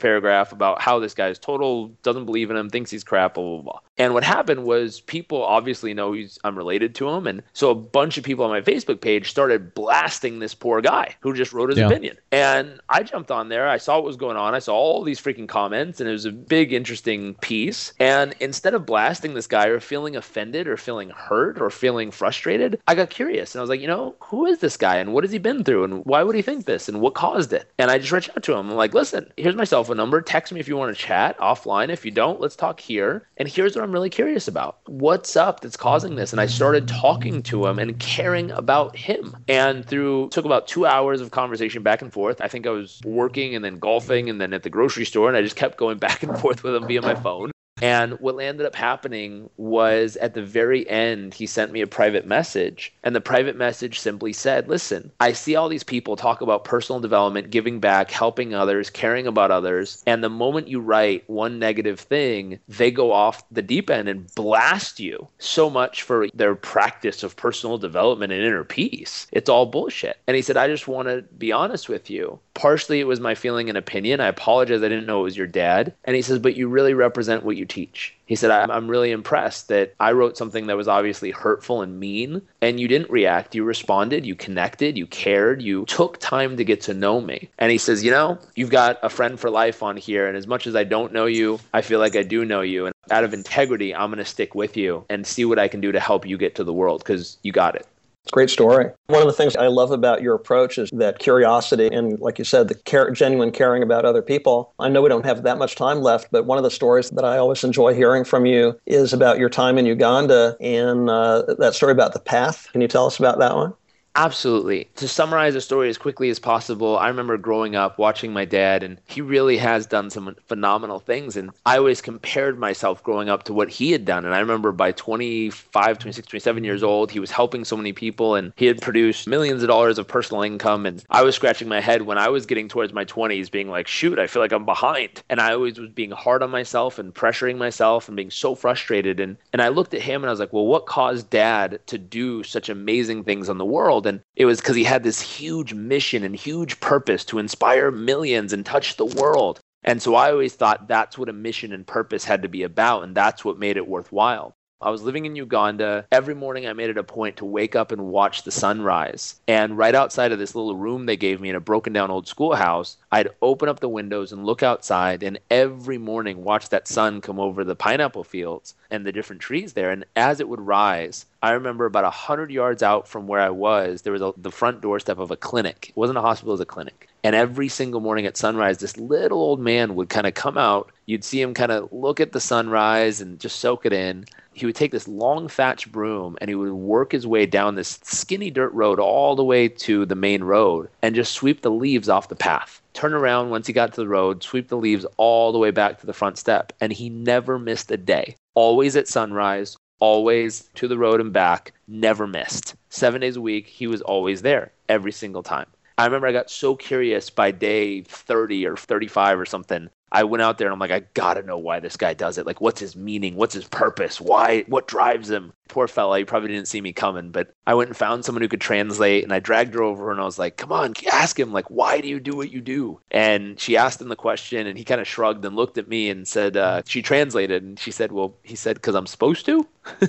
paragraph 0.00 0.52
about 0.52 0.80
how 0.80 0.98
this 0.98 1.14
guy's 1.14 1.38
total, 1.38 1.88
doesn't 2.02 2.24
believe 2.24 2.50
in 2.50 2.56
him, 2.56 2.70
thinks 2.70 2.90
he's 2.90 3.04
crap, 3.04 3.34
blah, 3.34 3.44
blah, 3.44 3.62
blah. 3.62 3.80
And 3.96 4.12
what 4.12 4.24
happened 4.24 4.64
was 4.64 5.00
people 5.00 5.42
obviously 5.42 5.94
know 5.94 6.12
he's 6.12 6.38
I'm 6.42 6.58
related 6.58 6.94
to 6.96 7.08
him. 7.08 7.26
And 7.26 7.42
so 7.52 7.70
a 7.70 7.74
bunch 7.74 8.18
of 8.18 8.24
people 8.24 8.44
on 8.44 8.50
my 8.50 8.60
Facebook 8.60 9.00
page 9.00 9.30
started 9.30 9.74
blasting 9.74 10.40
this 10.40 10.54
poor 10.54 10.80
guy 10.80 11.14
who 11.20 11.32
just 11.32 11.52
wrote 11.52 11.70
his 11.70 11.78
yeah. 11.78 11.86
opinion. 11.86 12.16
And 12.32 12.80
I 12.88 13.04
jumped 13.04 13.30
on 13.30 13.48
there. 13.48 13.68
I 13.68 13.76
saw 13.76 13.96
what 13.96 14.04
was 14.04 14.16
going 14.16 14.36
on. 14.36 14.54
I 14.54 14.58
saw 14.58 14.74
all 14.74 15.04
these 15.04 15.20
freaking 15.20 15.48
comments 15.48 16.00
and 16.00 16.08
it 16.08 16.12
was 16.12 16.24
a 16.24 16.32
big, 16.32 16.72
interesting 16.72 17.34
piece. 17.34 17.92
And 18.00 18.34
instead 18.40 18.74
of 18.74 18.86
blasting 18.86 19.34
this 19.34 19.46
guy 19.46 19.68
or 19.68 19.78
feeling 19.78 20.16
offended 20.16 20.66
or 20.66 20.76
feeling 20.76 21.10
hurt 21.10 21.60
or 21.60 21.70
feeling 21.70 22.10
frustrated, 22.10 22.80
I 22.88 22.96
got 22.96 23.10
curious 23.10 23.54
and 23.54 23.60
I 23.60 23.62
was 23.62 23.70
like, 23.70 23.80
you 23.80 23.86
know, 23.86 24.16
who 24.20 24.46
is 24.46 24.58
this 24.58 24.76
guy 24.76 24.96
and 24.96 25.12
what 25.12 25.22
has 25.22 25.30
he 25.30 25.38
been 25.38 25.62
through 25.62 25.84
and 25.84 26.04
why 26.04 26.24
would 26.24 26.34
he 26.34 26.42
think 26.42 26.64
this 26.64 26.88
and 26.88 27.00
what 27.00 27.14
caused 27.14 27.52
it? 27.52 27.70
And 27.78 27.92
I 27.92 27.98
just 27.98 28.10
reached 28.10 28.30
out 28.30 28.42
to 28.42 28.54
him. 28.54 28.70
I'm 28.70 28.76
like, 28.76 28.94
listen, 28.94 29.32
here's 29.36 29.54
my 29.54 29.64
cell 29.84 29.90
phone 29.90 29.96
number. 29.98 30.22
Text 30.22 30.52
me 30.52 30.60
if 30.60 30.68
you 30.68 30.76
want 30.76 30.96
to 30.96 31.02
chat 31.02 31.38
offline. 31.38 31.90
If 31.90 32.04
you 32.04 32.10
don't, 32.10 32.40
let's 32.40 32.56
talk 32.56 32.80
here. 32.80 33.26
And 33.36 33.48
here's 33.48 33.76
what 33.76 33.84
I'm 33.84 33.92
really 33.92 34.10
curious 34.10 34.48
about. 34.48 34.78
What's 34.86 35.36
up 35.36 35.60
that's 35.60 35.76
causing 35.76 36.16
this? 36.16 36.32
And 36.32 36.40
I 36.40 36.46
started 36.46 36.88
talking 36.88 37.42
to 37.44 37.66
him 37.66 37.78
and 37.78 37.98
caring 37.98 38.50
about 38.50 38.96
him. 38.96 39.36
And 39.48 39.84
through 39.84 40.30
took 40.30 40.44
about 40.44 40.66
two 40.66 40.86
hours 40.86 41.20
of 41.20 41.30
conversation 41.30 41.82
back 41.82 42.02
and 42.02 42.12
forth. 42.12 42.40
I 42.40 42.48
think 42.48 42.66
I 42.66 42.70
was 42.70 43.00
working 43.04 43.54
and 43.54 43.64
then 43.64 43.78
golfing 43.78 44.30
and 44.30 44.40
then 44.40 44.52
at 44.52 44.62
the 44.62 44.70
grocery 44.70 45.04
store, 45.04 45.28
and 45.28 45.36
I 45.36 45.42
just 45.42 45.56
kept 45.56 45.76
going 45.76 45.98
back 46.04 46.22
and 46.22 46.38
forth 46.38 46.62
with 46.62 46.74
him 46.74 46.86
via 46.86 47.02
my 47.02 47.14
phone. 47.14 47.53
And 47.84 48.18
what 48.18 48.38
ended 48.38 48.64
up 48.64 48.74
happening 48.74 49.50
was 49.58 50.16
at 50.16 50.32
the 50.32 50.42
very 50.42 50.88
end, 50.88 51.34
he 51.34 51.44
sent 51.44 51.70
me 51.70 51.82
a 51.82 51.86
private 51.86 52.26
message. 52.26 52.94
And 53.02 53.14
the 53.14 53.20
private 53.20 53.56
message 53.56 54.00
simply 54.00 54.32
said, 54.32 54.70
Listen, 54.70 55.12
I 55.20 55.34
see 55.34 55.54
all 55.54 55.68
these 55.68 55.84
people 55.84 56.16
talk 56.16 56.40
about 56.40 56.64
personal 56.64 56.98
development, 56.98 57.50
giving 57.50 57.80
back, 57.80 58.10
helping 58.10 58.54
others, 58.54 58.88
caring 58.88 59.26
about 59.26 59.50
others. 59.50 60.02
And 60.06 60.24
the 60.24 60.30
moment 60.30 60.68
you 60.68 60.80
write 60.80 61.28
one 61.28 61.58
negative 61.58 62.00
thing, 62.00 62.58
they 62.68 62.90
go 62.90 63.12
off 63.12 63.46
the 63.50 63.60
deep 63.60 63.90
end 63.90 64.08
and 64.08 64.34
blast 64.34 64.98
you 64.98 65.28
so 65.38 65.68
much 65.68 66.00
for 66.00 66.28
their 66.32 66.54
practice 66.54 67.22
of 67.22 67.36
personal 67.36 67.76
development 67.76 68.32
and 68.32 68.42
inner 68.42 68.64
peace. 68.64 69.26
It's 69.30 69.50
all 69.50 69.66
bullshit. 69.66 70.16
And 70.26 70.36
he 70.36 70.42
said, 70.42 70.56
I 70.56 70.68
just 70.68 70.88
want 70.88 71.08
to 71.08 71.20
be 71.36 71.52
honest 71.52 71.90
with 71.90 72.08
you. 72.08 72.38
Partially, 72.54 73.00
it 73.00 73.06
was 73.06 73.20
my 73.20 73.34
feeling 73.34 73.68
and 73.68 73.76
opinion. 73.76 74.20
I 74.20 74.28
apologize. 74.28 74.82
I 74.82 74.88
didn't 74.88 75.04
know 75.06 75.20
it 75.20 75.24
was 75.24 75.36
your 75.36 75.46
dad. 75.46 75.92
And 76.04 76.16
he 76.16 76.22
says, 76.22 76.38
But 76.38 76.56
you 76.56 76.66
really 76.68 76.94
represent 76.94 77.44
what 77.44 77.58
you 77.58 77.66
teach. 77.74 78.14
He 78.26 78.36
said, 78.36 78.50
I'm 78.50 78.88
really 78.88 79.10
impressed 79.10 79.68
that 79.68 79.94
I 80.00 80.12
wrote 80.12 80.36
something 80.36 80.66
that 80.66 80.76
was 80.76 80.88
obviously 80.88 81.30
hurtful 81.30 81.82
and 81.82 82.00
mean, 82.00 82.40
and 82.62 82.80
you 82.80 82.88
didn't 82.88 83.10
react. 83.10 83.54
You 83.54 83.64
responded, 83.64 84.24
you 84.24 84.34
connected, 84.34 84.96
you 84.96 85.06
cared, 85.06 85.60
you 85.60 85.84
took 85.84 86.18
time 86.18 86.56
to 86.56 86.64
get 86.64 86.80
to 86.82 86.94
know 86.94 87.20
me. 87.20 87.50
And 87.58 87.70
he 87.70 87.78
says, 87.78 88.02
You 88.02 88.12
know, 88.12 88.38
you've 88.54 88.70
got 88.70 88.98
a 89.02 89.10
friend 89.10 89.38
for 89.38 89.50
life 89.50 89.82
on 89.82 89.96
here, 89.96 90.26
and 90.26 90.36
as 90.36 90.46
much 90.46 90.66
as 90.66 90.74
I 90.74 90.84
don't 90.84 91.12
know 91.12 91.26
you, 91.26 91.58
I 91.74 91.82
feel 91.82 91.98
like 91.98 92.16
I 92.16 92.22
do 92.22 92.44
know 92.44 92.62
you. 92.62 92.86
And 92.86 92.94
out 93.10 93.24
of 93.24 93.34
integrity, 93.34 93.94
I'm 93.94 94.08
going 94.08 94.18
to 94.18 94.24
stick 94.24 94.54
with 94.54 94.76
you 94.76 95.04
and 95.10 95.26
see 95.26 95.44
what 95.44 95.58
I 95.58 95.68
can 95.68 95.80
do 95.80 95.92
to 95.92 96.00
help 96.00 96.26
you 96.26 96.38
get 96.38 96.54
to 96.54 96.64
the 96.64 96.72
world 96.72 97.00
because 97.00 97.36
you 97.42 97.52
got 97.52 97.74
it. 97.74 97.86
It's 98.24 98.32
a 98.32 98.36
great 98.36 98.48
story. 98.48 98.90
One 99.08 99.20
of 99.20 99.26
the 99.26 99.34
things 99.34 99.54
I 99.54 99.66
love 99.66 99.90
about 99.90 100.22
your 100.22 100.34
approach 100.34 100.78
is 100.78 100.88
that 100.92 101.18
curiosity 101.18 101.88
and, 101.88 102.18
like 102.20 102.38
you 102.38 102.44
said, 102.46 102.68
the 102.68 102.74
care, 102.74 103.10
genuine 103.10 103.50
caring 103.50 103.82
about 103.82 104.06
other 104.06 104.22
people. 104.22 104.72
I 104.78 104.88
know 104.88 105.02
we 105.02 105.10
don't 105.10 105.26
have 105.26 105.42
that 105.42 105.58
much 105.58 105.76
time 105.76 106.00
left, 106.00 106.28
but 106.32 106.46
one 106.46 106.56
of 106.56 106.64
the 106.64 106.70
stories 106.70 107.10
that 107.10 107.24
I 107.26 107.36
always 107.36 107.62
enjoy 107.64 107.92
hearing 107.92 108.24
from 108.24 108.46
you 108.46 108.80
is 108.86 109.12
about 109.12 109.38
your 109.38 109.50
time 109.50 109.76
in 109.76 109.84
Uganda 109.84 110.56
and 110.58 111.10
uh, 111.10 111.54
that 111.58 111.74
story 111.74 111.92
about 111.92 112.14
the 112.14 112.18
path. 112.18 112.66
Can 112.72 112.80
you 112.80 112.88
tell 112.88 113.04
us 113.04 113.18
about 113.18 113.40
that 113.40 113.54
one? 113.56 113.74
Absolutely. 114.16 114.88
To 114.94 115.08
summarize 115.08 115.54
the 115.54 115.60
story 115.60 115.88
as 115.88 115.98
quickly 115.98 116.30
as 116.30 116.38
possible, 116.38 116.96
I 116.96 117.08
remember 117.08 117.36
growing 117.36 117.74
up 117.74 117.98
watching 117.98 118.32
my 118.32 118.44
dad, 118.44 118.84
and 118.84 119.00
he 119.08 119.20
really 119.20 119.56
has 119.56 119.86
done 119.86 120.08
some 120.08 120.36
phenomenal 120.46 121.00
things. 121.00 121.36
And 121.36 121.50
I 121.66 121.78
always 121.78 122.00
compared 122.00 122.56
myself 122.56 123.02
growing 123.02 123.28
up 123.28 123.42
to 123.44 123.52
what 123.52 123.70
he 123.70 123.90
had 123.90 124.04
done. 124.04 124.24
And 124.24 124.32
I 124.32 124.38
remember 124.38 124.70
by 124.70 124.92
25, 124.92 125.98
26, 125.98 126.28
27 126.28 126.62
years 126.62 126.84
old, 126.84 127.10
he 127.10 127.18
was 127.18 127.32
helping 127.32 127.64
so 127.64 127.76
many 127.76 127.92
people, 127.92 128.36
and 128.36 128.52
he 128.54 128.66
had 128.66 128.80
produced 128.80 129.26
millions 129.26 129.64
of 129.64 129.68
dollars 129.68 129.98
of 129.98 130.06
personal 130.06 130.44
income. 130.44 130.86
And 130.86 131.02
I 131.10 131.22
was 131.24 131.34
scratching 131.34 131.66
my 131.66 131.80
head 131.80 132.02
when 132.02 132.16
I 132.16 132.28
was 132.28 132.46
getting 132.46 132.68
towards 132.68 132.92
my 132.92 133.04
20s, 133.04 133.50
being 133.50 133.68
like, 133.68 133.88
shoot, 133.88 134.20
I 134.20 134.28
feel 134.28 134.42
like 134.42 134.52
I'm 134.52 134.64
behind. 134.64 135.24
And 135.28 135.40
I 135.40 135.54
always 135.54 135.80
was 135.80 135.90
being 135.90 136.12
hard 136.12 136.44
on 136.44 136.50
myself 136.50 137.00
and 137.00 137.12
pressuring 137.12 137.58
myself 137.58 138.06
and 138.06 138.16
being 138.16 138.30
so 138.30 138.54
frustrated. 138.54 139.18
And, 139.18 139.38
and 139.52 139.60
I 139.60 139.68
looked 139.70 139.92
at 139.92 140.02
him 140.02 140.22
and 140.22 140.28
I 140.28 140.32
was 140.32 140.38
like, 140.38 140.52
well, 140.52 140.66
what 140.66 140.86
caused 140.86 141.30
dad 141.30 141.80
to 141.86 141.98
do 141.98 142.44
such 142.44 142.68
amazing 142.68 143.24
things 143.24 143.48
on 143.48 143.58
the 143.58 143.64
world? 143.64 144.03
World. 144.04 144.14
And 144.14 144.22
it 144.36 144.46
was 144.46 144.60
because 144.60 144.76
he 144.76 144.84
had 144.84 145.02
this 145.02 145.20
huge 145.20 145.74
mission 145.74 146.24
and 146.24 146.36
huge 146.36 146.80
purpose 146.80 147.24
to 147.26 147.38
inspire 147.38 147.90
millions 147.90 148.52
and 148.52 148.64
touch 148.64 148.96
the 148.96 149.06
world. 149.06 149.60
And 149.82 150.00
so 150.00 150.14
I 150.14 150.30
always 150.30 150.54
thought 150.54 150.88
that's 150.88 151.18
what 151.18 151.28
a 151.28 151.32
mission 151.32 151.72
and 151.72 151.86
purpose 151.86 152.24
had 152.24 152.42
to 152.42 152.48
be 152.48 152.62
about. 152.62 153.04
And 153.04 153.14
that's 153.14 153.44
what 153.44 153.58
made 153.58 153.76
it 153.76 153.86
worthwhile. 153.86 154.54
I 154.84 154.90
was 154.90 155.02
living 155.02 155.24
in 155.24 155.34
Uganda. 155.34 156.06
Every 156.12 156.34
morning 156.34 156.66
I 156.66 156.74
made 156.74 156.90
it 156.90 156.98
a 156.98 157.02
point 157.02 157.38
to 157.38 157.46
wake 157.46 157.74
up 157.74 157.90
and 157.90 158.08
watch 158.08 158.42
the 158.42 158.50
sunrise. 158.50 159.36
And 159.48 159.78
right 159.78 159.94
outside 159.94 160.30
of 160.30 160.38
this 160.38 160.54
little 160.54 160.76
room 160.76 161.06
they 161.06 161.16
gave 161.16 161.40
me 161.40 161.48
in 161.48 161.56
a 161.56 161.60
broken 161.60 161.94
down 161.94 162.10
old 162.10 162.28
schoolhouse, 162.28 162.98
I'd 163.10 163.30
open 163.40 163.70
up 163.70 163.80
the 163.80 163.88
windows 163.88 164.30
and 164.30 164.44
look 164.44 164.62
outside 164.62 165.22
and 165.22 165.38
every 165.50 165.96
morning 165.96 166.44
watch 166.44 166.68
that 166.68 166.86
sun 166.86 167.22
come 167.22 167.40
over 167.40 167.64
the 167.64 167.74
pineapple 167.74 168.24
fields 168.24 168.74
and 168.90 169.06
the 169.06 169.12
different 169.12 169.40
trees 169.40 169.72
there. 169.72 169.90
And 169.90 170.04
as 170.16 170.38
it 170.38 170.50
would 170.50 170.60
rise, 170.60 171.24
I 171.42 171.52
remember 171.52 171.86
about 171.86 172.04
100 172.04 172.50
yards 172.50 172.82
out 172.82 173.08
from 173.08 173.26
where 173.26 173.40
I 173.40 173.50
was, 173.50 174.02
there 174.02 174.12
was 174.12 174.20
a, 174.20 174.34
the 174.36 174.50
front 174.50 174.82
doorstep 174.82 175.18
of 175.18 175.30
a 175.30 175.36
clinic. 175.36 175.88
It 175.90 175.96
wasn't 175.96 176.18
a 176.18 176.22
hospital, 176.22 176.52
it 176.52 176.54
was 176.54 176.60
a 176.60 176.66
clinic. 176.66 177.08
And 177.22 177.34
every 177.34 177.68
single 177.68 178.02
morning 178.02 178.26
at 178.26 178.36
sunrise, 178.36 178.78
this 178.78 178.98
little 178.98 179.38
old 179.38 179.58
man 179.58 179.94
would 179.94 180.10
kind 180.10 180.26
of 180.26 180.34
come 180.34 180.58
out. 180.58 180.92
You'd 181.06 181.24
see 181.24 181.40
him 181.40 181.54
kind 181.54 181.72
of 181.72 181.90
look 181.90 182.20
at 182.20 182.32
the 182.32 182.40
sunrise 182.40 183.22
and 183.22 183.40
just 183.40 183.60
soak 183.60 183.86
it 183.86 183.94
in 183.94 184.26
he 184.54 184.66
would 184.66 184.74
take 184.74 184.92
this 184.92 185.08
long 185.08 185.48
thatch 185.48 185.90
broom 185.90 186.38
and 186.40 186.48
he 186.48 186.54
would 186.54 186.72
work 186.72 187.12
his 187.12 187.26
way 187.26 187.46
down 187.46 187.74
this 187.74 187.98
skinny 188.02 188.50
dirt 188.50 188.72
road 188.72 188.98
all 188.98 189.36
the 189.36 189.44
way 189.44 189.68
to 189.68 190.06
the 190.06 190.14
main 190.14 190.44
road 190.44 190.88
and 191.02 191.14
just 191.14 191.32
sweep 191.32 191.60
the 191.60 191.70
leaves 191.70 192.08
off 192.08 192.28
the 192.28 192.36
path. 192.36 192.80
Turn 192.92 193.12
around 193.12 193.50
once 193.50 193.66
he 193.66 193.72
got 193.72 193.92
to 193.92 194.00
the 194.00 194.08
road, 194.08 194.42
sweep 194.42 194.68
the 194.68 194.76
leaves 194.76 195.04
all 195.16 195.52
the 195.52 195.58
way 195.58 195.70
back 195.70 196.00
to 196.00 196.06
the 196.06 196.12
front 196.12 196.38
step. 196.38 196.72
And 196.80 196.92
he 196.92 197.08
never 197.10 197.58
missed 197.58 197.90
a 197.90 197.96
day. 197.96 198.36
Always 198.54 198.94
at 198.96 199.08
sunrise, 199.08 199.76
always 199.98 200.70
to 200.76 200.86
the 200.86 200.98
road 200.98 201.20
and 201.20 201.32
back, 201.32 201.72
never 201.88 202.26
missed. 202.26 202.76
Seven 202.88 203.20
days 203.20 203.36
a 203.36 203.40
week, 203.40 203.66
he 203.66 203.86
was 203.86 204.02
always 204.02 204.42
there 204.42 204.72
every 204.88 205.12
single 205.12 205.42
time. 205.42 205.66
I 205.98 206.04
remember 206.06 206.26
I 206.26 206.32
got 206.32 206.50
so 206.50 206.74
curious 206.74 207.30
by 207.30 207.52
day 207.52 208.02
30 208.02 208.66
or 208.66 208.76
35 208.76 209.38
or 209.38 209.46
something 209.46 209.90
I 210.14 210.22
went 210.22 210.42
out 210.42 210.58
there 210.58 210.68
and 210.68 210.72
I'm 210.72 210.78
like, 210.78 210.92
I 210.92 211.00
gotta 211.14 211.42
know 211.42 211.58
why 211.58 211.80
this 211.80 211.96
guy 211.96 212.14
does 212.14 212.38
it. 212.38 212.46
Like, 212.46 212.60
what's 212.60 212.78
his 212.78 212.94
meaning? 212.94 213.34
What's 213.34 213.52
his 213.52 213.66
purpose? 213.66 214.20
Why? 214.20 214.62
What 214.68 214.86
drives 214.86 215.28
him? 215.28 215.52
Poor 215.68 215.88
fella, 215.88 216.18
he 216.18 216.24
probably 216.24 216.50
didn't 216.50 216.68
see 216.68 216.80
me 216.80 216.92
coming, 216.92 217.30
but 217.30 217.52
I 217.66 217.74
went 217.74 217.88
and 217.88 217.96
found 217.96 218.24
someone 218.24 218.42
who 218.42 218.48
could 218.48 218.60
translate 218.60 219.24
and 219.24 219.32
I 219.32 219.40
dragged 219.40 219.74
her 219.74 219.82
over 219.82 220.12
and 220.12 220.20
I 220.20 220.24
was 220.24 220.38
like, 220.38 220.56
come 220.56 220.70
on, 220.70 220.92
ask 221.10 221.40
him, 221.40 221.52
like, 221.52 221.70
why 221.70 222.00
do 222.00 222.06
you 222.06 222.20
do 222.20 222.36
what 222.36 222.52
you 222.52 222.60
do? 222.60 223.00
And 223.10 223.58
she 223.58 223.76
asked 223.76 224.00
him 224.00 224.08
the 224.08 224.14
question 224.14 224.66
and 224.66 224.78
he 224.78 224.84
kind 224.84 225.00
of 225.00 225.08
shrugged 225.08 225.44
and 225.44 225.56
looked 225.56 225.78
at 225.78 225.88
me 225.88 226.10
and 226.10 226.28
said, 226.28 226.56
uh, 226.56 226.82
she 226.86 227.02
translated 227.02 227.62
and 227.62 227.78
she 227.80 227.90
said, 227.90 228.12
well, 228.12 228.36
he 228.42 228.54
said, 228.54 228.76
because 228.76 228.94
I'm 228.94 229.06
supposed 229.06 229.46
to. 229.46 229.66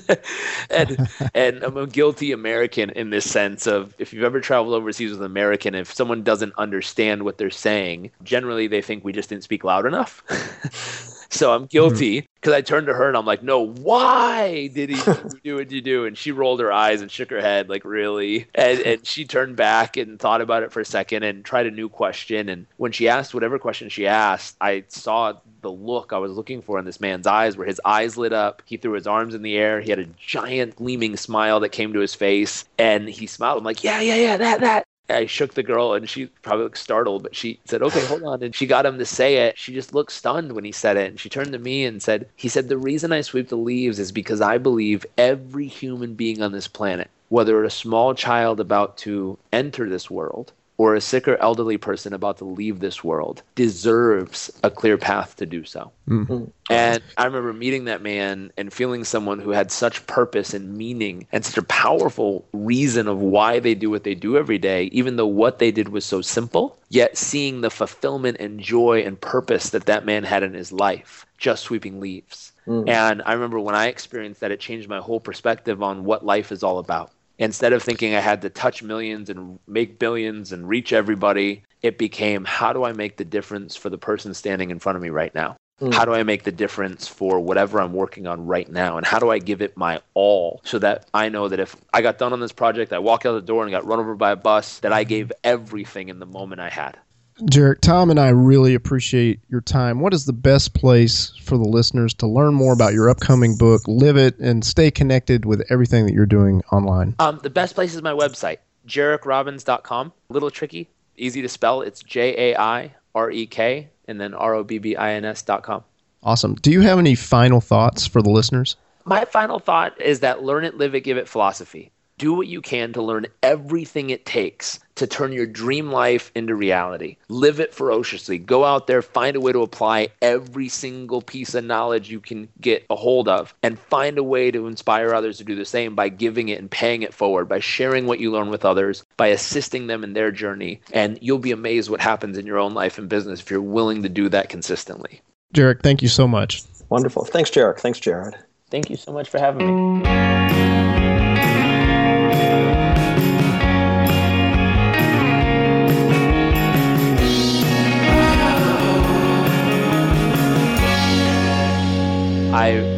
and, 0.70 1.10
and 1.34 1.64
I'm 1.64 1.78
a 1.78 1.88
guilty 1.88 2.32
American 2.32 2.90
in 2.92 3.10
this 3.10 3.30
sense 3.30 3.66
of 3.66 3.96
if 3.98 4.14
you've 4.14 4.24
ever 4.24 4.42
traveled 4.42 4.76
overseas 4.76 5.12
with 5.12 5.22
an 5.22 5.26
American, 5.26 5.74
if 5.74 5.94
someone 5.94 6.22
doesn't 6.22 6.54
understand 6.58 7.24
what 7.24 7.38
they're 7.38 7.50
saying, 7.50 8.12
generally 8.24 8.68
they 8.68 8.82
think 8.82 9.04
we 9.04 9.14
just 9.14 9.30
didn't 9.30 9.44
speak 9.44 9.64
loud 9.64 9.86
enough. 9.86 9.95
so 11.30 11.54
I'm 11.54 11.66
guilty 11.66 12.28
because 12.36 12.52
mm-hmm. 12.52 12.58
I 12.58 12.62
turned 12.62 12.88
to 12.88 12.94
her 12.94 13.08
and 13.08 13.18
I'm 13.18 13.26
like, 13.26 13.44
no, 13.44 13.68
why 13.68 14.68
did 14.68 14.90
he 14.90 15.14
do 15.44 15.56
what 15.56 15.72
you 15.72 15.82
do? 15.82 16.06
And 16.06 16.18
she 16.18 16.32
rolled 16.32 16.60
her 16.60 16.72
eyes 16.72 17.02
and 17.02 17.12
shook 17.12 17.30
her 17.30 17.42
head, 17.42 17.70
like, 17.70 17.86
really? 17.86 18.48
And, 18.56 18.80
and 18.80 19.06
she 19.06 19.26
turned 19.26 19.56
back 19.56 19.98
and 19.98 20.20
thought 20.20 20.42
about 20.42 20.64
it 20.64 20.72
for 20.72 20.80
a 20.80 20.86
second 20.86 21.24
and 21.24 21.44
tried 21.44 21.66
a 21.66 21.72
new 21.72 21.90
question. 21.90 22.50
And 22.50 22.66
when 22.78 22.92
she 22.92 23.08
asked 23.10 23.34
whatever 23.34 23.60
question 23.60 23.90
she 23.90 24.08
asked, 24.08 24.56
I 24.62 24.86
saw 24.88 25.34
the 25.62 25.72
look 25.72 26.14
I 26.14 26.20
was 26.20 26.32
looking 26.34 26.62
for 26.62 26.78
in 26.78 26.86
this 26.86 27.00
man's 27.00 27.28
eyes, 27.28 27.58
where 27.58 27.68
his 27.68 27.82
eyes 27.84 28.18
lit 28.18 28.34
up. 28.34 28.62
He 28.66 28.78
threw 28.78 28.94
his 28.94 29.08
arms 29.08 29.34
in 29.34 29.42
the 29.42 29.58
air. 29.58 29.82
He 29.82 29.90
had 29.90 30.00
a 30.00 30.08
giant 30.18 30.76
gleaming 30.76 31.18
smile 31.18 31.60
that 31.62 31.70
came 31.70 31.94
to 31.94 32.00
his 32.00 32.16
face. 32.16 32.66
And 32.78 33.10
he 33.10 33.28
smiled. 33.28 33.58
I'm 33.58 33.64
like, 33.64 33.84
yeah, 33.84 34.00
yeah, 34.02 34.16
yeah, 34.16 34.38
that, 34.38 34.60
that. 34.62 34.86
I 35.10 35.28
shook 35.28 35.54
the 35.54 35.64
girl 35.64 35.94
and 35.94 36.10
she 36.10 36.28
probably 36.42 36.64
looked 36.64 36.78
startled, 36.78 37.24
but 37.24 37.36
she 37.36 37.60
said, 37.66 37.82
Okay, 37.82 38.04
hold 38.06 38.24
on. 38.24 38.42
And 38.42 38.56
she 38.56 38.66
got 38.66 38.86
him 38.86 38.98
to 38.98 39.06
say 39.06 39.48
it. 39.48 39.58
She 39.58 39.74
just 39.74 39.94
looked 39.94 40.12
stunned 40.12 40.54
when 40.54 40.64
he 40.64 40.72
said 40.72 40.98
it. 40.98 41.10
And 41.10 41.20
she 41.20 41.30
turned 41.30 41.54
to 41.54 41.60
me 41.60 41.86
and 41.86 42.02
said, 42.02 42.28
He 42.36 42.50
said, 42.50 42.68
The 42.68 42.78
reason 42.78 43.12
I 43.12 43.22
sweep 43.22 43.50
the 43.50 43.58
leaves 43.58 44.00
is 44.00 44.12
because 44.12 44.42
I 44.42 44.58
believe 44.58 45.06
every 45.18 45.68
human 45.68 46.16
being 46.16 46.42
on 46.42 46.52
this 46.52 46.68
planet, 46.68 47.10
whether 47.30 47.64
a 47.64 47.70
small 47.70 48.14
child 48.16 48.60
about 48.60 48.98
to 49.00 49.38
enter 49.52 49.90
this 49.90 50.10
world 50.10 50.54
or 50.78 50.96
a 50.96 51.02
sick 51.02 51.28
or 51.28 51.38
elderly 51.38 51.78
person 51.78 52.14
about 52.14 52.38
to 52.38 52.46
leave 52.46 52.80
this 52.80 53.04
world 53.04 53.42
deserves 53.56 54.52
a 54.64 54.70
clear 54.70 54.98
path 54.98 55.36
to 55.38 55.46
do 55.46 55.64
so. 55.64 55.92
Mm-hmm. 56.10 56.46
And 56.70 57.04
I 57.18 57.26
remember 57.26 57.54
meeting 57.54 57.86
that 57.86 58.02
man 58.02 58.52
and 58.58 58.74
feeling 58.74 59.04
someone 59.04 59.40
who 59.40 59.52
had 59.52 59.72
such 59.72 60.06
purpose 60.08 60.54
and 60.54 60.78
meaning 60.78 61.28
and 61.32 61.46
such 61.46 61.58
a 61.58 61.64
powerful 61.64 62.46
reason 62.54 63.08
of 63.08 63.20
why 63.20 63.60
they 63.60 63.76
do 63.76 63.90
what 63.90 64.04
they 64.04 64.16
do 64.16 64.38
every 64.38 64.58
day, 64.58 64.86
even 64.92 65.16
though 65.16 65.28
what 65.28 65.60
they 65.60 65.72
did 65.72 65.90
was 65.90 66.04
so 66.04 66.22
simple, 66.22 66.78
yet 66.90 67.18
seeing 67.18 67.62
the 67.62 67.70
fulfillment 67.70 68.38
and 68.40 68.60
joy 68.60 69.02
and 69.04 69.20
purpose 69.20 69.70
that 69.70 69.86
that 69.86 70.06
man 70.06 70.24
had 70.24 70.44
in 70.44 70.54
his 70.54 70.72
life 70.72 71.26
just 71.38 71.64
sweeping 71.64 72.00
leaves. 72.00 72.52
Mm. 72.68 72.90
And 72.90 73.22
I 73.26 73.34
remember 73.34 73.60
when 73.60 73.76
I 73.76 73.88
experienced 73.88 74.42
that, 74.42 74.52
it 74.52 74.60
changed 74.60 74.90
my 74.90 75.00
whole 75.00 75.20
perspective 75.20 75.84
on 75.84 76.04
what 76.04 76.26
life 76.26 76.52
is 76.52 76.64
all 76.64 76.80
about 76.80 77.12
instead 77.38 77.74
of 77.74 77.84
thinking 77.84 78.16
I 78.16 78.20
had 78.20 78.42
to 78.44 78.50
touch 78.50 78.84
millions 78.84 79.30
and 79.30 79.60
make 79.68 80.00
billions 80.00 80.52
and 80.52 80.68
reach 80.68 80.94
everybody, 80.94 81.64
it 81.82 81.98
became 81.98 82.46
how 82.46 82.74
do 82.74 82.84
I 82.84 82.94
make 82.94 83.18
the 83.18 83.26
difference 83.26 83.76
for 83.76 83.90
the 83.90 83.98
person 83.98 84.34
standing 84.34 84.72
in 84.72 84.80
front 84.80 84.96
of 84.96 85.02
me 85.02 85.10
right 85.10 85.34
now? 85.36 85.58
Mm. 85.82 85.94
How 85.94 86.06
do 86.06 86.14
I 86.14 86.24
make 86.24 86.44
the 86.44 86.52
difference 86.54 87.08
for 87.08 87.40
whatever 87.40 87.82
I'm 87.82 87.92
working 87.92 88.28
on 88.28 88.46
right 88.46 88.70
now? 88.70 88.98
And 88.98 89.06
how 89.06 89.20
do 89.20 89.30
I 89.30 89.40
give 89.40 89.62
it 89.62 89.76
my 89.76 90.02
all 90.14 90.62
so 90.64 90.80
that 90.80 91.08
I 91.14 91.28
know 91.28 91.50
that 91.50 91.60
if 91.60 91.76
I 91.94 92.02
got 92.02 92.18
done 92.18 92.32
on 92.32 92.40
this 92.40 92.54
project, 92.54 92.94
I 92.94 93.00
walk 93.00 93.26
out 93.26 93.34
the 93.34 93.42
door 93.42 93.64
and 93.64 93.72
got 93.72 93.86
run 93.86 94.00
over 94.00 94.16
by 94.16 94.32
a 94.32 94.38
bus, 94.38 94.80
that 94.80 94.94
I 94.94 95.04
gave 95.04 95.34
everything 95.44 96.08
in 96.08 96.20
the 96.20 96.26
moment 96.26 96.62
I 96.62 96.70
had? 96.70 96.98
Jairek, 97.42 97.82
Tom 97.82 98.10
and 98.10 98.20
I 98.20 98.30
really 98.30 98.76
appreciate 98.76 99.42
your 99.50 99.60
time. 99.60 100.00
What 100.00 100.14
is 100.14 100.26
the 100.26 100.34
best 100.34 100.74
place 100.74 101.34
for 101.44 101.58
the 101.58 101.68
listeners 101.68 102.14
to 102.16 102.28
learn 102.28 102.54
more 102.54 102.72
about 102.72 102.94
your 102.94 103.10
upcoming 103.10 103.58
book, 103.58 103.82
Live 103.88 104.16
It, 104.16 104.40
and 104.40 104.64
stay 104.64 104.90
connected 104.90 105.44
with 105.44 105.62
everything 105.70 106.06
that 106.06 106.14
you're 106.14 106.26
doing 106.26 106.64
online? 106.72 107.14
Um, 107.20 107.42
the 107.44 107.50
best 107.50 107.76
place 107.76 107.94
is 107.94 108.02
my 108.02 108.14
website, 108.14 108.60
jairekrobbins.com. 108.88 110.14
A 110.30 110.34
little 110.34 110.50
tricky, 110.50 110.90
easy 111.18 111.42
to 111.42 111.50
spell. 111.50 111.82
It's 111.82 112.02
J 112.02 112.52
A 112.52 112.58
I 112.58 112.96
R 113.14 113.30
E 113.30 113.46
K 113.46 113.90
and 114.08 114.22
then 114.22 114.34
R 114.34 114.54
O 114.54 114.64
B 114.64 114.78
B 114.78 114.96
I 114.96 115.12
N 115.14 115.26
S.com. 115.26 115.84
Awesome. 116.24 116.56
Do 116.56 116.72
you 116.72 116.82
have 116.82 117.00
any 117.00 117.16
final 117.16 117.60
thoughts 117.60 118.08
for 118.08 118.22
the 118.22 118.30
listeners? 118.30 118.78
My 119.04 119.26
final 119.26 119.60
thought 119.60 120.00
is 120.02 120.22
that 120.22 120.42
learn 120.42 120.64
it, 120.64 120.78
live 120.78 120.96
it, 120.96 121.02
give 121.02 121.18
it 121.18 121.28
philosophy 121.28 121.92
do 122.18 122.34
what 122.34 122.48
you 122.48 122.62
can 122.62 122.94
to 122.94 123.02
learn 123.02 123.28
everything 123.44 124.10
it 124.10 124.26
takes 124.26 124.80
to 124.96 125.06
turn 125.06 125.34
your 125.34 125.46
dream 125.46 125.92
life 125.92 126.32
into 126.36 126.56
reality. 126.56 127.18
Live 127.28 127.60
it 127.60 127.74
ferociously. 127.74 128.38
Go 128.38 128.64
out 128.64 128.88
there, 128.88 129.02
find 129.02 129.36
a 129.36 129.42
way 129.42 129.52
to 129.52 129.62
apply 129.62 130.10
every 130.22 130.70
single 130.70 131.22
piece 131.22 131.54
of 131.54 131.66
knowledge 131.66 132.10
you 132.10 132.22
can 132.22 132.48
get 132.62 132.86
a 132.90 132.96
hold 132.96 133.28
of, 133.28 133.54
and 133.62 133.78
find 133.78 134.18
a 134.18 134.24
way 134.24 134.52
to 134.52 134.68
inspire 134.68 135.14
others 135.14 135.38
to 135.38 135.44
do 135.44 135.56
the 135.56 135.66
same 135.66 135.96
by 135.96 136.10
giving 136.10 136.50
it 136.50 136.60
and 136.60 136.72
paying 136.72 137.02
it 137.02 137.14
forward, 137.14 137.50
by 137.50 137.60
sharing 137.60 138.08
what 138.08 138.20
you 138.20 138.32
learn 138.32 138.50
with 138.50 138.66
others, 138.66 139.04
by 139.18 139.28
assisting 139.28 139.88
them 139.88 140.04
in 140.04 140.14
their 140.14 140.32
journey. 140.32 140.80
And 140.94 141.20
you'll 141.22 141.40
be 141.40 141.52
amazed 141.52 141.90
what 141.90 142.02
happens 142.02 142.38
in 142.38 142.46
your 142.46 142.60
own 142.60 142.74
life 142.74 142.98
and 142.98 143.10
business 143.10 143.42
if 143.42 143.52
you're 143.52 143.62
willing 143.62 144.04
to 144.04 144.10
do 144.10 144.30
that 144.30 144.50
consistently. 144.50 145.22
Jairek, 145.54 145.82
thank 145.82 146.02
you 146.02 146.08
so 146.08 146.28
much. 146.28 146.64
Wonderful. 146.90 147.26
Thanks, 147.26 147.50
Jairek. 147.50 147.80
Thanks, 147.80 148.00
Jared. 148.00 148.36
Thank 148.70 148.90
you 148.90 148.96
so 148.96 149.12
much 149.12 149.30
for 149.30 149.40
having 149.40 149.68
me. 150.02 150.45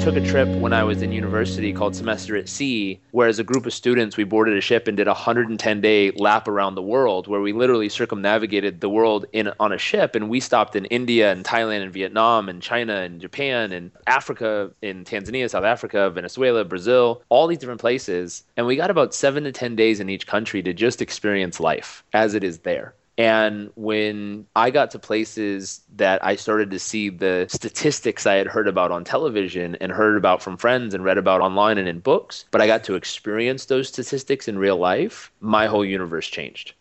Took 0.08 0.16
a 0.16 0.26
trip 0.26 0.48
when 0.62 0.72
I 0.72 0.86
was 0.86 1.02
in 1.02 1.12
university 1.12 1.74
called 1.74 1.94
Semester 1.94 2.38
at 2.38 2.48
Sea, 2.48 2.98
where 3.12 3.28
as 3.28 3.40
a 3.40 3.44
group 3.44 3.66
of 3.66 3.74
students, 3.74 4.16
we 4.16 4.24
boarded 4.24 4.58
a 4.58 4.62
ship 4.62 4.88
and 4.88 4.96
did 4.96 5.06
a 5.06 5.12
110 5.12 5.82
day 5.82 6.12
lap 6.12 6.48
around 6.48 6.76
the 6.76 6.82
world, 6.82 7.28
where 7.28 7.42
we 7.42 7.52
literally 7.52 7.90
circumnavigated 7.90 8.80
the 8.80 8.88
world 8.88 9.26
in 9.34 9.52
on 9.60 9.74
a 9.74 9.78
ship. 9.78 10.16
And 10.16 10.30
we 10.30 10.40
stopped 10.40 10.78
in 10.78 10.86
India 10.86 11.30
and 11.30 11.44
Thailand 11.44 11.84
and 11.84 11.92
Vietnam 11.92 12.48
and 12.48 12.62
China 12.62 13.02
and 13.02 13.20
Japan 13.20 13.74
and 13.74 13.92
Africa, 14.08 14.72
in 14.82 15.04
Tanzania, 15.04 15.50
South 15.50 15.66
Africa, 15.66 16.10
Venezuela, 16.10 16.64
Brazil, 16.64 17.22
all 17.28 17.46
these 17.46 17.58
different 17.58 17.82
places. 17.82 18.44
And 18.56 18.66
we 18.66 18.78
got 18.78 18.90
about 18.90 19.14
seven 19.14 19.44
to 19.44 19.52
10 19.52 19.76
days 19.76 20.00
in 20.00 20.10
each 20.10 20.26
country 20.26 20.64
to 20.64 20.72
just 20.72 21.02
experience 21.02 21.60
life 21.60 22.06
as 22.14 22.34
it 22.34 22.46
is 22.46 22.60
there. 22.60 22.94
And 23.18 23.72
when 23.76 24.46
I 24.56 24.70
got 24.70 24.92
to 24.92 25.00
places 25.00 25.82
that 25.96 26.24
I 26.24 26.36
started 26.36 26.70
to 26.72 26.80
see 26.80 27.10
the 27.10 27.48
statistics 27.50 28.28
I 28.28 28.36
had 28.36 28.48
heard 28.48 28.68
about 28.68 28.92
on 28.92 29.04
television 29.04 29.76
and 29.82 29.92
heard 29.92 30.18
about 30.18 30.42
from 30.42 30.58
friends 30.58 30.94
and 30.94 31.04
read 31.04 31.18
about 31.18 31.42
online 31.42 31.80
and 31.80 31.88
in 31.88 32.00
books, 32.00 32.46
but 32.52 32.62
I 32.62 32.68
got 32.68 32.84
to 32.86 32.96
experience 32.96 33.66
those 33.66 33.88
statistics 33.88 34.48
in 34.48 34.60
real 34.60 34.78
life, 34.78 35.32
my 35.40 35.66
whole 35.66 35.84
universe 35.86 36.28
changed. 36.28 36.74